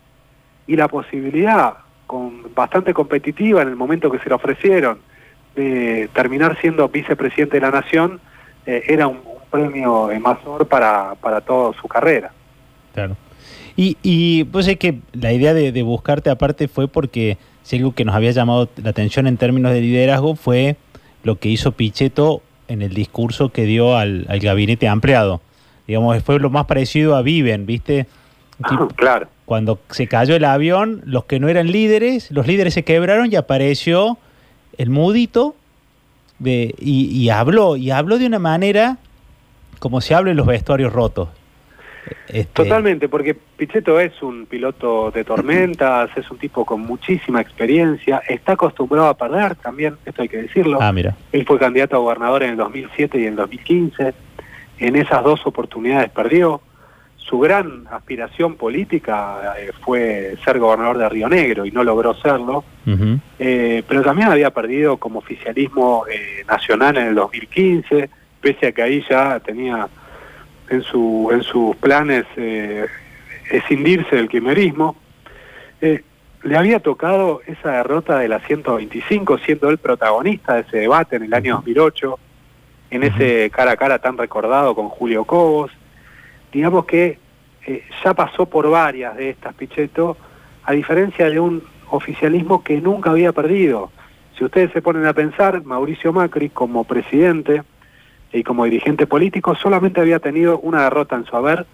y 0.66 0.78
la 0.78 0.88
posibilidad 0.88 1.74
con 2.08 2.54
bastante 2.56 2.94
competitiva 2.94 3.62
en 3.62 3.68
el 3.68 3.76
momento 3.76 4.10
que 4.10 4.20
se 4.20 4.30
le 4.30 4.36
ofrecieron 4.36 5.00
de 5.58 6.10
terminar 6.14 6.58
siendo 6.62 6.88
vicepresidente 6.88 7.58
de 7.58 7.62
la 7.62 7.72
nación 7.72 8.22
eh, 8.66 8.84
era 8.88 9.08
un, 9.08 9.18
un 9.18 9.42
premio 9.52 10.10
eh, 10.10 10.20
mayor 10.20 10.66
para, 10.70 11.16
para 11.16 11.42
toda 11.42 11.74
su 11.74 11.86
carrera. 11.90 12.32
Claro. 12.94 13.18
Y, 13.76 13.98
y 14.04 14.46
pues 14.46 14.70
es 14.70 14.78
que 14.78 15.00
la 15.12 15.34
idea 15.34 15.54
de, 15.54 15.74
de 15.74 15.84
buscarte 15.84 16.30
aparte 16.30 16.70
fue 16.70 16.88
porque 16.88 17.38
si 17.64 17.78
algo 17.78 17.94
que 17.94 18.06
nos 18.06 18.16
había 18.16 18.32
llamado 18.32 18.70
la 18.82 18.90
atención 18.90 19.28
en 19.28 19.38
términos 19.38 19.72
de 19.72 19.82
liderazgo 19.82 20.36
fue 20.36 20.76
lo 21.24 21.38
que 21.40 21.50
hizo 21.50 21.72
Pichetto 21.74 22.42
en 22.68 22.82
el 22.82 22.94
discurso 22.94 23.50
que 23.50 23.66
dio 23.66 23.96
al, 23.98 24.26
al 24.30 24.40
gabinete 24.40 24.88
ampliado. 24.88 25.42
Digamos, 25.88 26.22
fue 26.24 26.40
lo 26.40 26.50
más 26.50 26.66
parecido 26.66 27.16
a 27.16 27.22
Viven, 27.22 27.66
¿viste? 27.66 28.08
Tipo- 28.64 28.94
claro. 28.96 29.28
cuando 29.46 29.80
se 29.90 30.08
cayó 30.08 30.36
el 30.36 30.46
avión, 30.46 31.02
los 31.06 31.26
que 31.26 31.40
no 31.40 31.50
eran 31.50 31.72
líderes, 31.72 32.30
los 32.32 32.48
líderes 32.48 32.74
se 32.74 32.84
quebraron 32.84 33.32
y 33.32 33.36
apareció 33.36 34.18
el 34.78 34.90
mudito 34.90 35.56
de, 36.40 36.74
y, 36.80 37.06
y 37.08 37.30
habló, 37.30 37.76
y 37.76 37.92
habló 37.92 38.18
de 38.20 38.28
una 38.28 38.40
manera 38.40 38.98
como 39.80 40.00
se 40.00 40.14
habla 40.14 40.32
en 40.32 40.38
los 40.38 40.46
vestuarios 40.46 40.94
rotos. 40.94 41.30
Este, 42.28 42.64
Totalmente, 42.64 43.10
porque 43.10 43.34
Pichetto 43.34 44.00
es 44.00 44.22
un 44.22 44.46
piloto 44.46 45.12
de 45.12 45.24
tormentas, 45.24 46.10
es 46.16 46.30
un 46.32 46.38
tipo 46.38 46.66
con 46.66 46.82
muchísima 46.82 47.42
experiencia, 47.42 48.22
está 48.28 48.54
acostumbrado 48.54 49.08
a 49.08 49.18
perder 49.18 49.56
también, 49.56 49.98
esto 50.06 50.22
hay 50.22 50.30
que 50.30 50.42
decirlo. 50.44 50.80
Ah, 50.82 50.92
mira. 50.92 51.16
Él 51.32 51.46
fue 51.46 51.60
candidato 51.60 51.98
a 51.98 52.00
gobernador 52.00 52.44
en 52.44 52.52
el 52.52 52.58
2007 52.58 53.20
y 53.20 53.24
en 53.24 53.30
el 53.30 53.36
2015. 53.36 54.14
En 54.80 54.96
esas 54.96 55.24
dos 55.24 55.46
oportunidades 55.46 56.10
perdió. 56.10 56.62
Su 57.18 57.40
gran 57.40 57.86
aspiración 57.92 58.56
política 58.56 59.54
eh, 59.58 59.72
fue 59.82 60.36
ser 60.44 60.60
gobernador 60.60 60.98
de 60.98 61.08
Río 61.08 61.30
Negro 61.30 61.66
y 61.66 61.72
no 61.72 61.84
logró 61.84 62.14
serlo. 62.16 62.64
Eh, 63.40 63.84
pero 63.88 64.02
también 64.02 64.30
había 64.30 64.50
perdido 64.50 64.98
como 64.98 65.20
oficialismo 65.20 66.06
eh, 66.12 66.44
nacional 66.48 66.98
en 66.98 67.08
el 67.08 67.16
2015, 67.16 68.10
pese 68.42 68.68
a 68.68 68.72
que 68.72 68.82
ahí 68.82 69.06
ya 69.08 69.40
tenía 69.40 69.88
en, 70.72 70.82
su, 70.82 71.30
en 71.32 71.44
sus 71.44 71.76
planes 71.76 72.26
eh, 72.38 72.88
escindirse 73.52 74.16
del 74.16 74.30
quimerismo. 74.30 74.96
Eh, 75.82 76.02
le 76.44 76.58
había 76.58 76.80
tocado 76.80 77.42
esa 77.46 77.72
derrota 77.72 78.18
de 78.18 78.28
la 78.28 78.40
125, 78.40 79.38
siendo 79.40 79.70
él 79.70 79.78
protagonista 79.78 80.56
de 80.56 80.62
ese 80.62 80.78
debate 80.78 81.18
en 81.18 81.24
el 81.24 81.34
año 81.34 81.56
2008, 81.58 82.20
en 82.90 83.04
ese 83.04 83.52
cara 83.52 83.72
a 83.72 83.78
cara 83.78 84.00
tan 84.00 84.18
recordado 84.18 84.74
con 84.74 84.90
Julio 84.90 85.26
Cobos. 85.26 85.72
Digamos 86.52 86.86
que 86.86 87.20
eh, 87.68 87.84
ya 88.04 88.14
pasó 88.14 88.48
por 88.48 88.70
varias 88.70 89.16
de 89.18 89.30
estas, 89.30 89.54
Pichetto, 89.54 90.18
a 90.64 90.72
diferencia 90.72 91.30
de 91.30 91.40
un 91.40 91.64
oficialismo 91.90 92.64
que 92.64 92.80
nunca 92.82 93.12
había 93.12 93.34
perdido. 93.34 93.92
Si 94.38 94.46
ustedes 94.46 94.72
se 94.72 94.82
ponen 94.82 95.06
a 95.06 95.14
pensar, 95.14 95.64
Mauricio 95.64 96.12
Macri 96.14 96.50
como 96.50 96.86
presidente 96.86 97.62
y 98.34 98.44
como 98.44 98.66
dirigente 98.66 99.08
político 99.08 99.56
solamente 99.56 100.02
había 100.02 100.20
tenido 100.20 100.60
una 100.60 100.84
derrota 100.84 101.16
en 101.16 101.26
su 101.26 101.36
haber, 101.36 101.66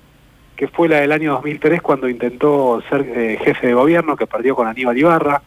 que 0.56 0.68
fue 0.68 0.90
la 0.90 1.02
del 1.02 1.12
año 1.12 1.34
2003 1.34 1.82
cuando 1.82 2.10
intentó 2.10 2.82
ser 2.90 3.02
eh, 3.02 3.40
jefe 3.44 3.68
de 3.68 3.74
gobierno, 3.74 4.16
que 4.16 4.26
perdió 4.26 4.56
con 4.56 4.68
Aníbal 4.68 4.98
Ibarra. 4.98 5.42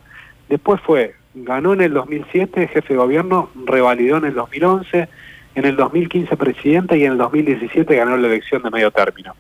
Después 0.49 0.81
fue, 0.81 1.15
ganó 1.35 1.73
en 1.73 1.81
el 1.81 1.93
2007 1.93 2.69
jefe 2.69 2.95
de 2.95 2.99
gobierno, 2.99 3.51
revalidó 3.67 4.19
en 4.19 4.27
el 4.27 4.35
2011, 4.35 5.09
en 5.57 5.65
el 5.65 5.77
2015 5.77 6.37
presidente 6.37 6.97
y 6.97 7.05
en 7.05 7.13
el 7.13 7.19
2017 7.19 7.97
ganó 7.97 8.17
la 8.17 8.29
elección 8.29 8.63
de 8.63 8.71
medio 8.71 8.93
término. 8.93 9.35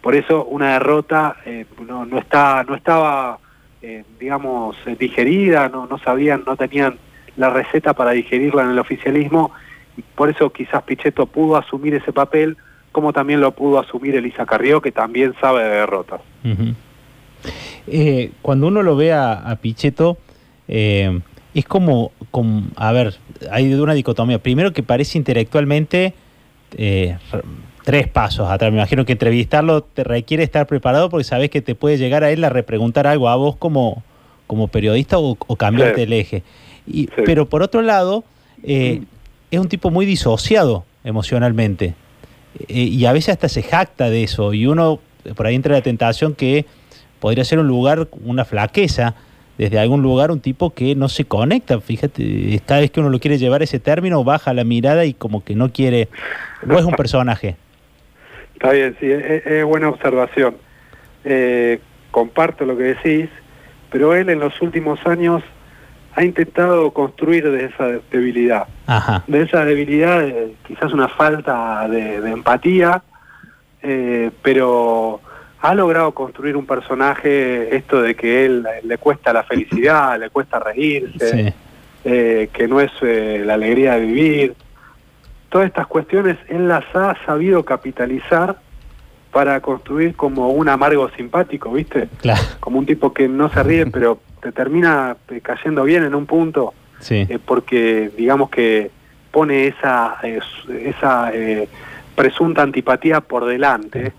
Por 0.00 0.14
eso 0.14 0.44
una 0.44 0.74
derrota 0.74 1.36
eh, 1.46 1.66
no, 1.86 2.18
está, 2.18 2.64
no 2.64 2.76
estaba, 2.76 3.38
eh, 3.82 4.04
digamos, 4.20 4.76
digerida, 4.98 5.68
no, 5.68 5.86
no 5.86 5.98
sabían, 5.98 6.44
no 6.46 6.56
tenían 6.56 6.96
la 7.36 7.50
receta 7.50 7.92
para 7.92 8.12
digerirla 8.12 8.62
en 8.62 8.70
el 8.70 8.78
oficialismo, 8.78 9.52
por 10.14 10.30
eso 10.30 10.50
quizás 10.50 10.82
Pichetto 10.82 11.26
pudo 11.26 11.56
asumir 11.56 11.94
ese 11.94 12.12
papel, 12.12 12.56
como 12.92 13.12
también 13.12 13.40
lo 13.40 13.52
pudo 13.52 13.78
asumir 13.78 14.14
Elisa 14.14 14.46
Carrió, 14.46 14.80
que 14.80 14.92
también 14.92 15.34
sabe 15.40 15.62
de 15.64 15.70
derrotas. 15.70 16.20
Eh, 17.86 18.30
cuando 18.42 18.68
uno 18.68 18.82
lo 18.82 18.96
ve 18.96 19.12
a, 19.12 19.32
a 19.32 19.56
Pichetto, 19.56 20.18
eh, 20.68 21.20
es 21.54 21.64
como, 21.64 22.12
como, 22.30 22.64
a 22.76 22.92
ver, 22.92 23.14
hay 23.50 23.72
una 23.74 23.94
dicotomía. 23.94 24.38
Primero 24.38 24.72
que 24.72 24.82
parece 24.82 25.18
intelectualmente 25.18 26.14
eh, 26.76 27.18
tres 27.84 28.08
pasos 28.08 28.48
atrás. 28.50 28.70
Me 28.70 28.78
imagino 28.78 29.04
que 29.04 29.12
entrevistarlo 29.12 29.82
te 29.82 30.04
requiere 30.04 30.44
estar 30.44 30.66
preparado 30.66 31.10
porque 31.10 31.24
sabes 31.24 31.50
que 31.50 31.60
te 31.60 31.74
puede 31.74 31.98
llegar 31.98 32.24
a 32.24 32.30
él 32.30 32.44
a 32.44 32.48
repreguntar 32.48 33.06
algo 33.06 33.28
a 33.28 33.36
vos 33.36 33.56
como, 33.56 34.02
como 34.46 34.68
periodista 34.68 35.18
o, 35.18 35.36
o 35.46 35.56
cambiarte 35.56 35.96
Sí. 35.96 36.02
el 36.02 36.12
eje. 36.12 36.42
Y, 36.86 37.02
Sí. 37.06 37.22
Pero 37.26 37.46
por 37.48 37.62
otro 37.62 37.82
lado, 37.82 38.24
eh, 38.62 39.02
es 39.52 39.60
un 39.60 39.68
tipo 39.68 39.90
muy 39.90 40.06
disociado 40.06 40.84
emocionalmente. 41.04 41.94
Eh, 42.68 42.72
y 42.74 43.04
a 43.04 43.12
veces 43.12 43.34
hasta 43.34 43.48
se 43.48 43.62
jacta 43.62 44.10
de 44.10 44.24
eso. 44.24 44.54
Y 44.54 44.66
uno, 44.66 44.98
por 45.36 45.46
ahí 45.46 45.54
entra 45.54 45.74
la 45.74 45.82
tentación 45.82 46.34
que 46.34 46.64
podría 47.20 47.44
ser 47.44 47.58
un 47.58 47.68
lugar, 47.68 48.08
una 48.24 48.44
flaqueza, 48.44 49.14
desde 49.58 49.78
algún 49.78 50.02
lugar, 50.02 50.30
un 50.30 50.40
tipo 50.40 50.70
que 50.70 50.94
no 50.94 51.10
se 51.10 51.26
conecta. 51.26 51.78
Fíjate, 51.80 52.60
cada 52.64 52.80
vez 52.80 52.90
que 52.90 53.00
uno 53.00 53.10
lo 53.10 53.20
quiere 53.20 53.36
llevar 53.36 53.62
ese 53.62 53.78
término, 53.78 54.24
baja 54.24 54.54
la 54.54 54.64
mirada 54.64 55.04
y 55.04 55.12
como 55.12 55.44
que 55.44 55.54
no 55.54 55.70
quiere. 55.70 56.08
O 56.68 56.78
es 56.78 56.84
un 56.86 56.94
personaje. 56.94 57.56
Está 58.54 58.72
bien, 58.72 58.96
sí, 58.98 59.10
es, 59.10 59.46
es 59.46 59.64
buena 59.64 59.90
observación. 59.90 60.56
Eh, 61.24 61.78
comparto 62.10 62.64
lo 62.64 62.76
que 62.76 62.84
decís, 62.84 63.28
pero 63.90 64.14
él 64.14 64.30
en 64.30 64.38
los 64.38 64.60
últimos 64.62 64.98
años 65.06 65.42
ha 66.14 66.24
intentado 66.24 66.90
construir 66.92 67.50
de 67.50 67.64
esa 67.66 67.86
debilidad. 68.10 68.66
Ajá. 68.86 69.24
De 69.26 69.42
esa 69.42 69.64
debilidad, 69.64 70.22
eh, 70.26 70.54
quizás 70.66 70.92
una 70.92 71.08
falta 71.08 71.88
de, 71.88 72.20
de 72.20 72.30
empatía, 72.30 73.02
eh, 73.82 74.30
pero 74.42 75.20
ha 75.60 75.74
logrado 75.74 76.12
construir 76.12 76.56
un 76.56 76.66
personaje, 76.66 77.74
esto 77.76 78.02
de 78.02 78.14
que 78.14 78.44
él 78.44 78.66
le 78.82 78.98
cuesta 78.98 79.32
la 79.32 79.42
felicidad, 79.44 80.18
le 80.18 80.28
cuesta 80.30 80.58
reírse, 80.58 81.28
Sí. 81.48 81.54
eh, 82.04 82.48
que 82.52 82.66
no 82.68 82.80
es 82.80 82.90
la 83.00 83.54
alegría 83.54 83.94
de 83.94 84.00
vivir. 84.00 84.54
Todas 85.48 85.68
estas 85.68 85.86
cuestiones 85.86 86.36
él 86.48 86.66
las 86.68 86.84
ha 86.94 87.14
sabido 87.24 87.64
capitalizar 87.64 88.56
para 89.32 89.60
construir 89.60 90.14
como 90.14 90.50
un 90.50 90.68
amargo 90.68 91.08
simpático, 91.16 91.72
¿viste? 91.72 92.08
Claro. 92.20 92.40
Como 92.60 92.78
un 92.78 92.86
tipo 92.86 93.12
que 93.12 93.28
no 93.28 93.48
se 93.50 93.62
ríe, 93.62 93.86
pero 93.92 94.18
te 94.40 94.52
termina 94.52 95.16
eh, 95.30 95.40
cayendo 95.40 95.84
bien 95.84 96.04
en 96.04 96.14
un 96.14 96.26
punto, 96.26 96.74
Sí. 97.00 97.26
eh, 97.28 97.38
porque 97.44 98.10
digamos 98.16 98.50
que 98.50 98.90
pone 99.30 99.66
esa, 99.68 100.16
eh, 100.22 100.38
esa 100.84 101.30
eh, 101.32 101.66
presunta 102.14 102.62
antipatía 102.62 103.20
por 103.20 103.46
delante, 103.46 104.12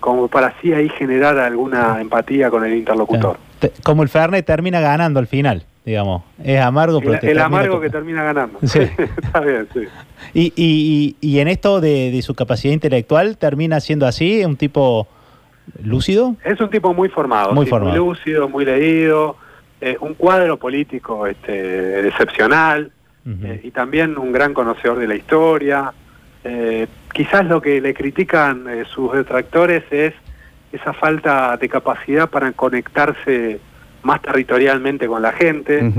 como 0.00 0.26
para 0.26 0.48
así 0.48 0.72
ahí 0.72 0.88
generar 0.88 1.38
alguna 1.38 2.00
empatía 2.00 2.50
con 2.50 2.64
el 2.64 2.74
interlocutor. 2.74 3.36
Te- 3.60 3.70
Como 3.84 4.02
el 4.02 4.08
Fernet 4.08 4.44
termina 4.44 4.80
ganando 4.80 5.20
al 5.20 5.28
final, 5.28 5.62
digamos. 5.84 6.22
Es 6.42 6.60
amargo, 6.60 7.00
pero 7.00 7.14
El, 7.14 7.20
te 7.20 7.26
el 7.30 7.36
termina 7.38 7.46
amargo 7.58 7.80
que 7.80 7.90
termina 7.90 8.22
ganando. 8.24 8.58
Sí. 8.62 8.80
Está 9.22 9.40
bien, 9.40 9.66
sí. 9.72 9.80
Y, 10.34 10.52
y, 10.56 11.16
y, 11.20 11.34
y 11.36 11.38
en 11.40 11.48
esto 11.48 11.80
de, 11.80 12.10
de 12.10 12.22
su 12.22 12.34
capacidad 12.34 12.72
intelectual, 12.74 13.36
termina 13.38 13.80
siendo 13.80 14.06
así, 14.06 14.44
un 14.44 14.56
tipo 14.56 15.08
lúcido. 15.82 16.36
Es 16.44 16.60
un 16.60 16.70
tipo 16.70 16.92
muy 16.94 17.08
formado, 17.08 17.52
Muy 17.52 17.66
sí, 17.66 17.70
formado. 17.70 17.96
lúcido, 17.96 18.48
muy 18.48 18.64
leído, 18.64 19.36
eh, 19.80 19.96
un 20.00 20.14
cuadro 20.14 20.58
político 20.58 21.26
este, 21.26 22.06
excepcional 22.08 22.90
eh, 23.26 23.60
y 23.62 23.70
también 23.70 24.18
un 24.18 24.32
gran 24.32 24.52
conocedor 24.54 24.98
de 24.98 25.06
la 25.08 25.14
historia. 25.14 25.92
Eh, 26.42 26.86
quizás 27.12 27.46
lo 27.46 27.60
que 27.62 27.80
le 27.80 27.94
critican 27.94 28.66
eh, 28.68 28.84
sus 28.92 29.12
detractores 29.12 29.84
es 29.90 30.14
esa 30.72 30.92
falta 30.92 31.56
de 31.56 31.68
capacidad 31.68 32.28
para 32.28 32.50
conectarse 32.52 33.60
más 34.02 34.22
territorialmente 34.22 35.06
con 35.06 35.22
la 35.22 35.32
gente 35.32 35.92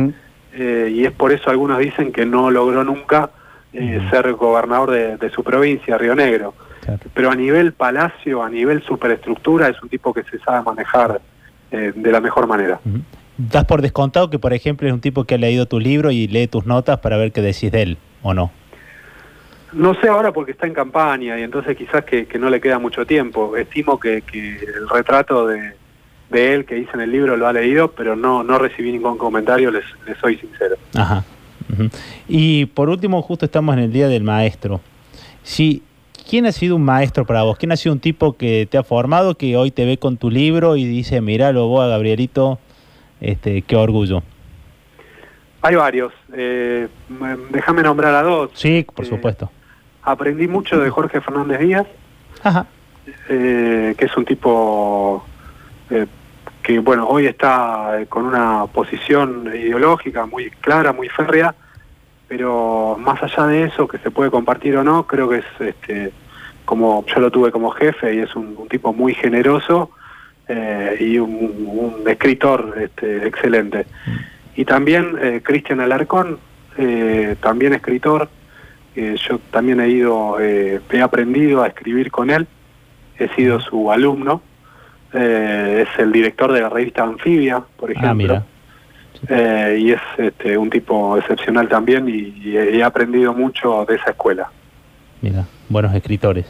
eh, 0.54 0.92
y 0.94 1.06
es 1.06 1.12
por 1.12 1.32
eso 1.32 1.50
algunos 1.50 1.80
dicen 1.80 2.12
que 2.12 2.26
no 2.26 2.52
logró 2.52 2.84
nunca 2.84 3.32
eh, 3.74 4.06
ser 4.10 4.34
gobernador 4.34 4.92
de, 4.92 5.18
de 5.18 5.30
su 5.30 5.44
provincia, 5.44 5.98
Río 5.98 6.14
Negro. 6.14 6.54
Claro. 6.82 7.00
Pero 7.14 7.32
a 7.32 7.36
nivel 7.36 7.74
palacio, 7.74 8.44
a 8.44 8.50
nivel 8.50 8.82
superestructura, 8.84 9.70
es 9.70 9.82
un 9.82 9.88
tipo 9.88 10.14
que 10.14 10.24
se 10.24 10.40
sabe 10.40 10.64
manejar 10.64 11.22
eh, 11.72 11.94
de 11.96 12.12
la 12.12 12.20
mejor 12.20 12.48
manera. 12.48 12.80
Das 13.38 13.66
por 13.66 13.82
descontado 13.82 14.30
que, 14.30 14.40
por 14.40 14.54
ejemplo, 14.54 14.88
es 14.88 14.94
un 14.94 15.00
tipo 15.00 15.24
que 15.24 15.36
ha 15.36 15.38
leído 15.38 15.68
tu 15.68 15.80
libro 15.80 16.12
y 16.12 16.28
lee 16.28 16.48
tus 16.48 16.66
notas 16.66 17.00
para 17.00 17.18
ver 17.18 17.32
qué 17.32 17.42
decís 17.42 17.72
de 17.72 17.82
él, 17.84 17.98
¿o 18.22 18.34
no? 18.34 18.52
No 19.74 19.94
sé 19.96 20.10
ahora 20.10 20.34
porque 20.34 20.52
está 20.52 20.68
en 20.68 20.74
campaña 20.74 21.40
y 21.40 21.44
entonces 21.44 21.78
quizás 21.78 22.04
que, 22.04 22.26
que 22.26 22.38
no 22.38 22.50
le 22.50 22.60
queda 22.60 22.78
mucho 22.78 23.06
tiempo. 23.06 23.56
Estimo 23.56 23.98
que, 23.98 24.22
que 24.24 24.58
el 24.58 24.90
retrato 24.90 25.48
de, 25.48 25.72
de 26.32 26.54
él 26.54 26.66
que 26.66 26.78
hice 26.80 26.92
en 26.94 27.02
el 27.02 27.12
libro 27.12 27.36
lo 27.38 27.48
ha 27.48 27.54
leído, 27.54 27.92
pero 27.92 28.16
no, 28.16 28.44
no 28.44 28.58
recibí 28.58 28.92
ningún 28.92 29.18
comentario, 29.18 29.70
les, 29.72 29.84
les 30.08 30.18
soy 30.18 30.38
sincero. 30.38 30.76
Ajá. 30.96 31.24
Y 32.28 32.66
por 32.68 32.90
último, 32.90 33.22
justo 33.22 33.46
estamos 33.46 33.74
en 33.78 33.84
el 33.84 33.92
Día 33.94 34.08
del 34.08 34.24
Maestro. 34.24 34.82
Si, 35.44 35.84
¿Quién 36.30 36.46
ha 36.46 36.52
sido 36.52 36.76
un 36.76 36.84
maestro 36.84 37.26
para 37.26 37.44
vos? 37.44 37.58
¿Quién 37.58 37.72
ha 37.72 37.76
sido 37.78 37.94
un 37.94 38.00
tipo 38.00 38.34
que 38.38 38.68
te 38.70 38.78
ha 38.78 38.84
formado, 38.84 39.36
que 39.36 39.58
hoy 39.58 39.72
te 39.72 39.86
ve 39.86 39.98
con 39.98 40.18
tu 40.18 40.30
libro 40.30 40.76
y 40.78 40.86
dice, 40.86 41.20
mira, 41.22 41.52
lo 41.52 41.68
vos 41.68 41.84
a 41.84 41.88
Gabrielito, 41.88 42.60
este, 43.20 43.62
qué 43.64 43.76
orgullo? 43.76 44.22
Hay 45.62 45.76
varios. 45.76 46.14
Eh, 46.34 46.88
me- 47.10 47.38
déjame 47.52 47.84
nombrar 47.84 48.16
a 48.16 48.24
dos. 48.24 48.52
Sí, 48.54 48.86
por 48.96 49.06
Eh, 49.06 49.10
supuesto. 49.10 49.52
Aprendí 50.04 50.48
mucho 50.48 50.80
de 50.80 50.90
Jorge 50.90 51.22
Fernández 51.22 51.60
Díaz, 51.60 51.88
Ajá. 52.44 52.66
eh, 53.30 53.94
que 53.98 54.06
es 54.06 54.16
un 54.18 54.26
tipo 54.26 55.26
que, 56.72 56.80
bueno, 56.80 57.06
hoy 57.08 57.26
está 57.26 58.00
eh, 58.00 58.06
con 58.06 58.26
una 58.26 58.66
posición 58.68 59.48
ideológica 59.54 60.26
muy 60.26 60.50
clara, 60.50 60.94
muy 60.94 61.10
férrea, 61.10 61.54
pero 62.28 62.98
más 62.98 63.22
allá 63.22 63.48
de 63.48 63.64
eso, 63.64 63.88
que 63.88 63.98
se 63.98 64.10
puede 64.10 64.32
compartir 64.32 64.78
o 64.78 64.84
no, 64.84 65.06
creo 65.06 65.28
que 65.28 65.40
es, 65.40 65.46
este, 65.60 66.14
como 66.64 67.06
yo 67.06 67.20
lo 67.20 67.30
tuve 67.30 67.52
como 67.52 67.72
jefe 67.72 68.16
y 68.16 68.20
es 68.20 68.34
un, 68.36 68.56
un 68.58 68.70
tipo 68.70 68.94
muy 68.94 69.14
generoso 69.14 69.92
eh, 70.48 70.96
y 71.00 71.20
un, 71.20 71.68
un 71.68 72.10
escritor 72.10 72.76
este, 72.80 73.28
excelente. 73.28 73.86
Y 74.56 74.64
también 74.64 75.18
eh, 75.22 75.42
Cristian 75.44 75.82
Alarcón, 75.82 76.40
eh, 76.78 77.36
también 77.42 77.74
escritor, 77.74 78.30
yo 78.96 79.40
también 79.52 79.80
he 79.80 79.90
ido, 79.90 80.38
eh, 80.40 80.82
he 80.90 81.02
aprendido 81.02 81.64
a 81.64 81.68
escribir 81.68 82.12
con 82.12 82.30
él, 82.30 82.48
he 83.18 83.28
sido 83.36 83.60
su 83.62 83.92
alumno, 83.92 84.42
eh, 85.14 85.86
es 85.88 86.00
el 86.00 86.12
director 86.12 86.52
de 86.52 86.62
la 86.62 86.70
revista 86.70 87.04
Anfibia, 87.04 87.62
por 87.78 87.92
ejemplo. 87.92 88.10
Ah, 88.10 88.14
mira. 88.14 88.44
Eh, 89.30 89.78
y 89.80 89.92
es 89.92 90.02
este, 90.18 90.58
un 90.58 90.70
tipo 90.70 91.16
excepcional 91.18 91.68
también 91.68 92.10
y, 92.10 92.34
y 92.44 92.58
he 92.58 92.84
aprendido 92.84 93.34
mucho 93.34 93.86
de 93.88 93.96
esa 93.96 94.12
escuela. 94.12 94.50
Mira, 95.22 95.46
buenos 95.70 95.94
escritores. 95.94 96.46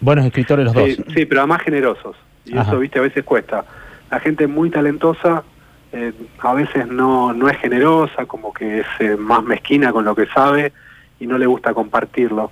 Buenos 0.00 0.24
escritores 0.26 0.64
los 0.64 0.74
Sí, 0.74 0.96
dos. 0.96 1.14
sí, 1.14 1.26
pero 1.26 1.42
además 1.42 1.62
generosos. 1.62 2.16
Y 2.44 2.56
Ajá. 2.56 2.68
eso, 2.70 2.78
viste, 2.80 2.98
a 2.98 3.02
veces 3.02 3.24
cuesta. 3.24 3.64
La 4.10 4.20
gente 4.20 4.46
muy 4.46 4.70
talentosa 4.70 5.44
eh, 5.92 6.12
a 6.40 6.54
veces 6.54 6.86
no, 6.86 7.32
no 7.32 7.48
es 7.48 7.56
generosa, 7.58 8.26
como 8.26 8.52
que 8.52 8.80
es 8.80 8.86
eh, 9.00 9.16
más 9.16 9.42
mezquina 9.44 9.92
con 9.92 10.04
lo 10.04 10.14
que 10.14 10.26
sabe 10.26 10.72
y 11.20 11.26
no 11.26 11.38
le 11.38 11.46
gusta 11.46 11.72
compartirlo. 11.72 12.50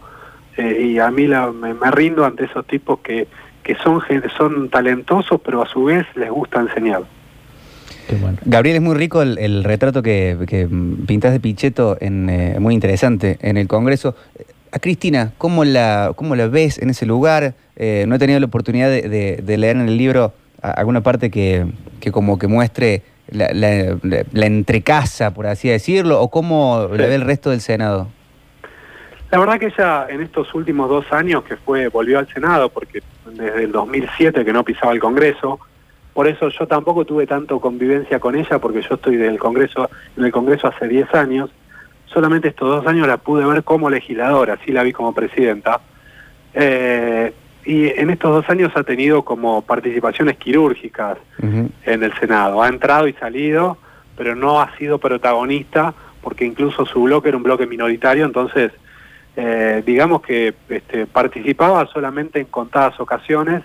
Y 0.58 0.98
a 0.98 1.10
mí 1.10 1.26
la- 1.26 1.52
me, 1.52 1.74
me 1.74 1.90
rindo 1.90 2.24
ante 2.24 2.44
esos 2.44 2.66
tipos 2.66 3.00
que, 3.00 3.26
que 3.66 3.74
son, 3.82 4.00
son 4.38 4.68
talentosos, 4.70 5.40
pero 5.44 5.60
a 5.62 5.66
su 5.66 5.84
vez 5.84 6.06
les 6.14 6.30
gusta 6.30 6.60
enseñar. 6.60 7.02
Qué 8.08 8.14
bueno. 8.14 8.38
Gabriel, 8.44 8.76
es 8.76 8.82
muy 8.82 8.94
rico 8.94 9.20
el, 9.22 9.36
el 9.38 9.64
retrato 9.64 10.00
que, 10.02 10.36
que 10.46 10.68
pintas 11.06 11.32
de 11.32 11.40
Pichetto, 11.40 11.96
en, 12.00 12.30
eh, 12.30 12.56
muy 12.60 12.74
interesante, 12.74 13.36
en 13.42 13.56
el 13.56 13.66
Congreso. 13.66 14.14
A 14.70 14.78
Cristina, 14.78 15.32
¿cómo 15.38 15.64
la, 15.64 16.12
cómo 16.14 16.36
la 16.36 16.46
ves 16.46 16.78
en 16.78 16.90
ese 16.90 17.06
lugar? 17.06 17.54
Eh, 17.74 18.04
no 18.06 18.14
he 18.14 18.18
tenido 18.20 18.38
la 18.38 18.46
oportunidad 18.46 18.88
de, 18.88 19.02
de- 19.08 19.42
de 19.42 19.56
leer 19.58 19.76
en 19.76 19.88
el 19.88 19.96
libro 19.96 20.32
alguna 20.62 21.00
parte 21.00 21.30
que, 21.30 21.66
que 22.00 22.12
como 22.12 22.38
que 22.38 22.46
muestre 22.46 23.02
la, 23.30 23.48
la- 23.52 23.96
la- 24.02 24.24
la 24.32 24.46
entrecasa, 24.46 25.32
por 25.34 25.48
así 25.48 25.68
decirlo, 25.68 26.20
o 26.20 26.28
cómo 26.30 26.86
la 26.92 27.04
Sí. 27.04 27.08
ve 27.10 27.14
el 27.16 27.22
resto 27.22 27.50
del 27.50 27.60
Senado. 27.60 28.08
La 29.30 29.38
verdad 29.38 29.58
que 29.58 29.66
ella 29.66 30.06
en 30.08 30.20
estos 30.20 30.54
últimos 30.54 30.88
dos 30.88 31.12
años 31.12 31.42
que 31.44 31.56
fue 31.56 31.88
volvió 31.88 32.18
al 32.18 32.28
Senado, 32.28 32.68
porque 32.68 33.02
desde 33.26 33.64
el 33.64 33.72
2007 33.72 34.44
que 34.44 34.52
no 34.52 34.64
pisaba 34.64 34.92
el 34.92 35.00
Congreso, 35.00 35.58
por 36.14 36.28
eso 36.28 36.48
yo 36.48 36.66
tampoco 36.66 37.04
tuve 37.04 37.26
tanto 37.26 37.60
convivencia 37.60 38.20
con 38.20 38.36
ella, 38.36 38.58
porque 38.58 38.82
yo 38.82 38.94
estoy 38.94 39.16
del 39.16 39.38
Congreso, 39.38 39.90
en 40.16 40.24
el 40.24 40.32
Congreso 40.32 40.68
hace 40.68 40.88
10 40.88 41.14
años, 41.14 41.50
solamente 42.06 42.48
estos 42.48 42.68
dos 42.68 42.86
años 42.86 43.06
la 43.06 43.18
pude 43.18 43.44
ver 43.44 43.64
como 43.64 43.90
legisladora, 43.90 44.58
sí 44.64 44.72
la 44.72 44.82
vi 44.82 44.92
como 44.92 45.12
presidenta, 45.12 45.80
Eh, 46.58 47.34
y 47.66 47.88
en 47.88 48.08
estos 48.08 48.30
dos 48.30 48.48
años 48.48 48.72
ha 48.76 48.84
tenido 48.84 49.24
como 49.24 49.60
participaciones 49.60 50.38
quirúrgicas, 50.38 51.18
en 51.42 52.02
el 52.02 52.14
Senado. 52.14 52.62
Ha 52.62 52.68
entrado 52.68 53.08
y 53.08 53.12
salido, 53.14 53.76
pero 54.16 54.34
no 54.34 54.60
ha 54.60 54.74
sido 54.78 54.98
protagonista 54.98 55.92
porque 56.22 56.44
incluso 56.44 56.86
su 56.86 57.02
bloque 57.02 57.28
era 57.28 57.36
un 57.36 57.42
bloque 57.42 57.66
minoritario, 57.66 58.24
entonces 58.24 58.72
eh, 59.36 59.82
digamos 59.84 60.22
que 60.22 60.54
este, 60.70 61.06
participaba 61.06 61.86
solamente 61.86 62.40
en 62.40 62.46
contadas 62.46 62.98
ocasiones, 62.98 63.62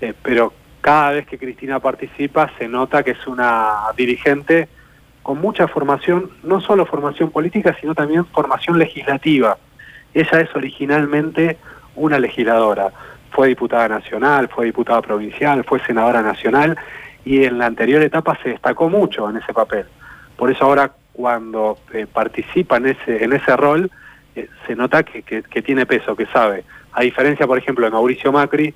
eh, 0.00 0.12
pero 0.22 0.52
cada 0.82 1.12
vez 1.12 1.26
que 1.26 1.38
Cristina 1.38 1.80
participa 1.80 2.50
se 2.58 2.68
nota 2.68 3.02
que 3.02 3.12
es 3.12 3.26
una 3.26 3.78
dirigente 3.96 4.68
con 5.22 5.40
mucha 5.40 5.68
formación, 5.68 6.30
no 6.42 6.60
solo 6.60 6.86
formación 6.86 7.30
política, 7.30 7.76
sino 7.80 7.94
también 7.94 8.26
formación 8.26 8.78
legislativa. 8.78 9.56
Ella 10.12 10.40
es 10.40 10.54
originalmente 10.54 11.58
una 11.94 12.18
legisladora. 12.18 12.90
Fue 13.30 13.48
diputada 13.48 13.88
nacional, 13.88 14.48
fue 14.48 14.66
diputada 14.66 15.00
provincial, 15.02 15.64
fue 15.64 15.80
senadora 15.80 16.20
nacional 16.20 16.76
y 17.24 17.44
en 17.44 17.58
la 17.58 17.66
anterior 17.66 18.02
etapa 18.02 18.38
se 18.42 18.50
destacó 18.50 18.88
mucho 18.88 19.30
en 19.30 19.36
ese 19.36 19.52
papel. 19.52 19.86
Por 20.36 20.50
eso 20.50 20.64
ahora 20.64 20.92
cuando 21.12 21.78
eh, 21.92 22.06
participa 22.10 22.78
en 22.78 22.86
ese, 22.86 23.24
en 23.24 23.32
ese 23.32 23.56
rol, 23.56 23.90
eh, 24.40 24.48
se 24.66 24.74
nota 24.76 25.02
que, 25.02 25.22
que- 25.22 25.42
que 25.42 25.62
tiene 25.62 25.86
peso, 25.86 26.14
que 26.16 26.26
sabe. 26.26 26.64
A 26.92 27.02
diferencia, 27.02 27.46
por 27.46 27.58
ejemplo, 27.58 27.84
de 27.84 27.90
Mauricio 27.92 28.32
Macri, 28.32 28.74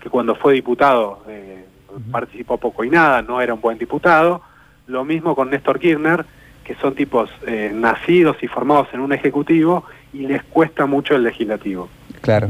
que 0.00 0.08
cuando 0.10 0.34
fue 0.34 0.54
diputado 0.54 1.22
eh, 1.28 1.64
participó 2.10 2.56
poco 2.58 2.84
y 2.84 2.90
nada, 2.90 3.22
no 3.22 3.40
era 3.40 3.54
un 3.54 3.60
buen 3.60 3.78
diputado. 3.78 4.42
Lo 4.86 5.04
mismo 5.04 5.34
con 5.36 5.50
Néstor 5.50 5.78
Kirchner, 5.78 6.24
que 6.64 6.74
son 6.76 6.94
tipos 6.94 7.30
eh, 7.46 7.70
nacidos 7.74 8.36
y 8.42 8.48
formados 8.48 8.88
en 8.92 9.00
un 9.00 9.12
ejecutivo 9.12 9.84
y 10.12 10.26
les 10.26 10.42
cuesta 10.44 10.86
mucho 10.86 11.14
el 11.14 11.22
legislativo. 11.22 11.88
Claro. 12.20 12.48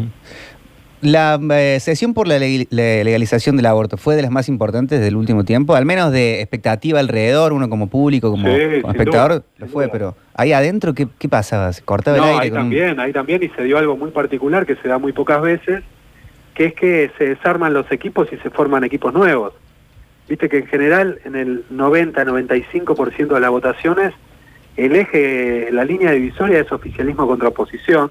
La 1.03 1.39
eh, 1.51 1.79
sesión 1.81 2.15
por 2.15 2.29
la, 2.29 2.39
leg- 2.39 2.69
la 2.71 3.03
legalización 3.05 3.57
del 3.57 3.67
aborto 3.67 3.97
fue 3.97 4.15
de 4.17 4.23
las 4.23 4.31
más 4.31 4.49
importantes 4.49 5.01
del 5.01 5.17
último 5.17 5.45
tiempo, 5.45 5.75
al 5.75 5.85
menos 5.85 6.13
de 6.13 6.41
expectativa 6.41 7.01
alrededor, 7.01 7.53
uno 7.53 7.69
como 7.69 7.89
público, 7.89 8.31
como, 8.31 8.47
Sí, 8.47 8.61
como 8.81 8.93
sin 8.93 9.01
espectador, 9.03 9.33
duda, 9.33 9.45
lo 9.59 9.67
fue, 9.67 9.89
pero 9.89 10.17
ahí 10.35 10.53
adentro, 10.53 10.95
¿qué, 10.95 11.09
qué 11.19 11.29
pasaba? 11.29 11.73
¿Se 11.73 11.83
cortaba 11.83 12.17
el 12.19 12.23
aire? 12.23 12.39
ahí 12.45 12.49
un- 12.51 12.55
también, 12.57 13.01
ahí 13.01 13.13
también, 13.13 13.43
y 13.43 13.49
se 13.51 13.65
dio 13.65 13.79
algo 13.79 13.97
muy 13.97 14.11
particular 14.13 14.65
que 14.65 14.77
se 14.77 14.87
da 14.89 14.99
muy 14.99 15.13
pocas 15.13 15.43
veces, 15.43 15.83
que 16.55 16.67
es 16.67 16.75
que 16.75 17.11
se 17.19 17.25
desarman 17.31 17.75
los 17.75 17.91
equipos 17.91 18.29
y 18.33 18.37
se 18.37 18.51
forman 18.51 18.85
equipos 18.85 19.13
nuevos. 19.13 19.55
Viste 20.29 20.49
que 20.49 20.59
en 20.59 20.67
general, 20.69 21.19
en 21.25 21.35
el 21.35 21.65
90-95% 21.71 23.35
de 23.35 23.41
las 23.41 23.51
votaciones, 23.51 24.13
el 24.77 24.97
eje, 24.97 25.69
la 25.71 25.85
línea 25.85 26.13
divisoria 26.13 26.61
es 26.61 26.73
oficialismo 26.73 27.27
contra 27.27 27.49
oposición. 27.49 28.11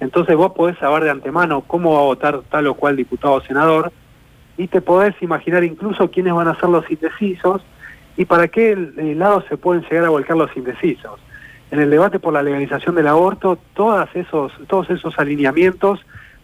Entonces 0.00 0.36
vos 0.36 0.52
podés 0.52 0.78
saber 0.78 1.04
de 1.04 1.10
antemano 1.10 1.62
cómo 1.62 1.94
va 1.94 2.00
a 2.00 2.04
votar 2.04 2.40
tal 2.50 2.68
o 2.68 2.74
cual 2.74 2.96
diputado 2.96 3.34
o 3.34 3.40
senador 3.40 3.92
y 4.56 4.68
te 4.68 4.80
podés 4.80 5.14
imaginar 5.22 5.64
incluso 5.64 6.10
quiénes 6.10 6.34
van 6.34 6.48
a 6.48 6.58
ser 6.58 6.68
los 6.68 6.88
indecisos 6.90 7.62
y 8.16 8.24
para 8.24 8.48
qué 8.48 8.76
lado 9.16 9.44
se 9.48 9.56
pueden 9.56 9.82
llegar 9.82 10.04
a 10.04 10.10
volcar 10.10 10.36
los 10.36 10.56
indecisos. 10.56 11.20
En 11.70 11.80
el 11.80 11.90
debate 11.90 12.18
por 12.18 12.32
la 12.32 12.42
legalización 12.42 12.94
del 12.94 13.08
aborto, 13.08 13.58
todas 13.74 14.08
esos, 14.14 14.52
todos 14.68 14.88
esos 14.90 15.18
alineamientos 15.18 16.00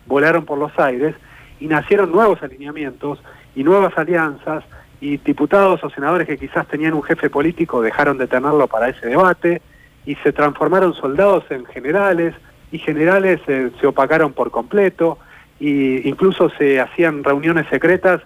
volaron 0.06 0.44
por 0.44 0.58
los 0.58 0.76
aires 0.78 1.14
y 1.60 1.66
nacieron 1.66 2.12
nuevos 2.12 2.42
alineamientos 2.42 3.22
y 3.54 3.64
nuevas 3.64 3.96
alianzas 3.96 4.64
y 5.00 5.18
diputados 5.18 5.83
o 5.85 5.90
senadores 5.90 6.26
que 6.26 6.38
quizás 6.38 6.66
tenían 6.66 6.94
un 6.94 7.02
jefe 7.02 7.30
político 7.30 7.83
dejaron 7.83 8.18
de 8.18 8.26
tenerlo 8.26 8.66
para 8.68 8.88
ese 8.88 9.07
debate 9.07 9.61
y 10.07 10.14
se 10.16 10.33
transformaron 10.33 10.94
soldados 10.94 11.44
en 11.50 11.64
generales 11.66 12.35
y 12.74 12.78
generales 12.78 13.40
eh, 13.46 13.70
se 13.80 13.87
opacaron 13.87 14.33
por 14.33 14.50
completo 14.50 15.18
y 15.61 16.09
incluso 16.09 16.50
se 16.50 16.80
hacían 16.80 17.22
reuniones 17.22 17.66
secretas 17.68 18.20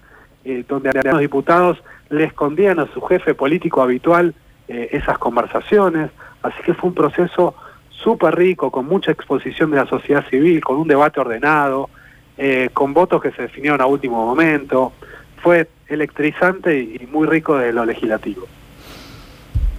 eh, 0.45 0.65
donde 0.67 0.91
a 0.91 1.13
los 1.13 1.21
diputados 1.21 1.83
le 2.09 2.25
escondían 2.25 2.79
a 2.79 2.87
su 2.93 3.03
jefe 3.03 3.35
político 3.35 3.83
habitual 3.83 4.35
eh, 4.67 4.89
esas 4.93 5.19
conversaciones, 5.19 6.11
así 6.43 6.63
que 6.63 6.73
fue 6.73 6.89
un 6.89 6.95
proceso 6.95 7.55
súper 7.91 8.37
rico, 8.37 8.71
con 8.71 8.87
mucha 8.87 9.13
exposición 9.13 9.71
de 9.71 9.77
la 9.77 9.87
sociedad 9.87 10.25
civil, 10.31 10.63
con 10.63 10.77
un 10.77 10.89
debate 10.89 11.21
ordenado, 11.21 11.91
con 12.73 12.95
votos 12.95 13.21
que 13.21 13.33
se 13.33 13.43
definieron 13.43 13.81
a 13.81 13.87
último 13.87 14.25
momento, 14.25 14.93
fue 15.43 15.69
electrizante 15.89 16.79
y 16.79 17.09
muy 17.11 17.27
rico 17.27 17.57
de 17.59 17.73
lo 17.73 17.85
legislativo. 17.85 18.47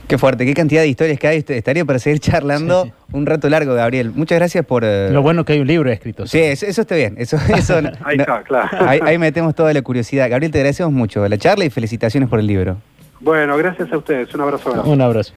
Qué 0.07 0.17
fuerte, 0.17 0.43
qué 0.43 0.55
cantidad 0.55 0.81
de 0.81 0.87
historias 0.87 1.19
que 1.19 1.27
hay. 1.27 1.37
Est- 1.37 1.51
Estaría 1.51 1.85
para 1.85 1.99
seguir 1.99 2.19
charlando 2.19 2.85
Sí, 2.85 2.91
un 3.13 3.25
rato 3.27 3.47
largo, 3.47 3.75
Gabriel. 3.75 4.11
Muchas 4.15 4.39
gracias 4.39 4.65
por... 4.65 4.83
eh, 4.83 5.09
Lo 5.11 5.21
bueno 5.21 5.45
que 5.45 5.53
hay 5.53 5.59
un 5.59 5.67
libro 5.67 5.91
escrito. 5.91 6.25
Sí, 6.25 6.39
eso, 6.39 6.65
eso 6.65 6.81
está 6.81 6.95
bien. 6.95 7.13
Eso, 7.19 7.37
eso, 7.55 7.79
no- 7.81 7.91
Ahí 8.03 8.17
está, 8.17 8.41
claro. 8.41 8.69
ahí, 8.87 8.99
ahí 9.03 9.17
metemos 9.19 9.53
toda 9.53 9.71
la 9.71 9.81
curiosidad. 9.83 10.27
Gabriel, 10.29 10.51
te 10.51 10.57
agradecemos 10.57 10.91
mucho 10.91 11.27
la 11.27 11.37
charla 11.37 11.65
y 11.65 11.69
felicitaciones 11.69 12.27
por 12.27 12.39
el 12.39 12.47
libro. 12.47 12.77
Bueno, 13.21 13.55
gracias 13.57 13.91
a 13.91 13.97
ustedes. 13.97 14.33
Un 14.33 14.41
abrazo 14.41 14.71
grande. 14.71 14.89
Un 14.89 15.01
abrazo. 15.01 15.27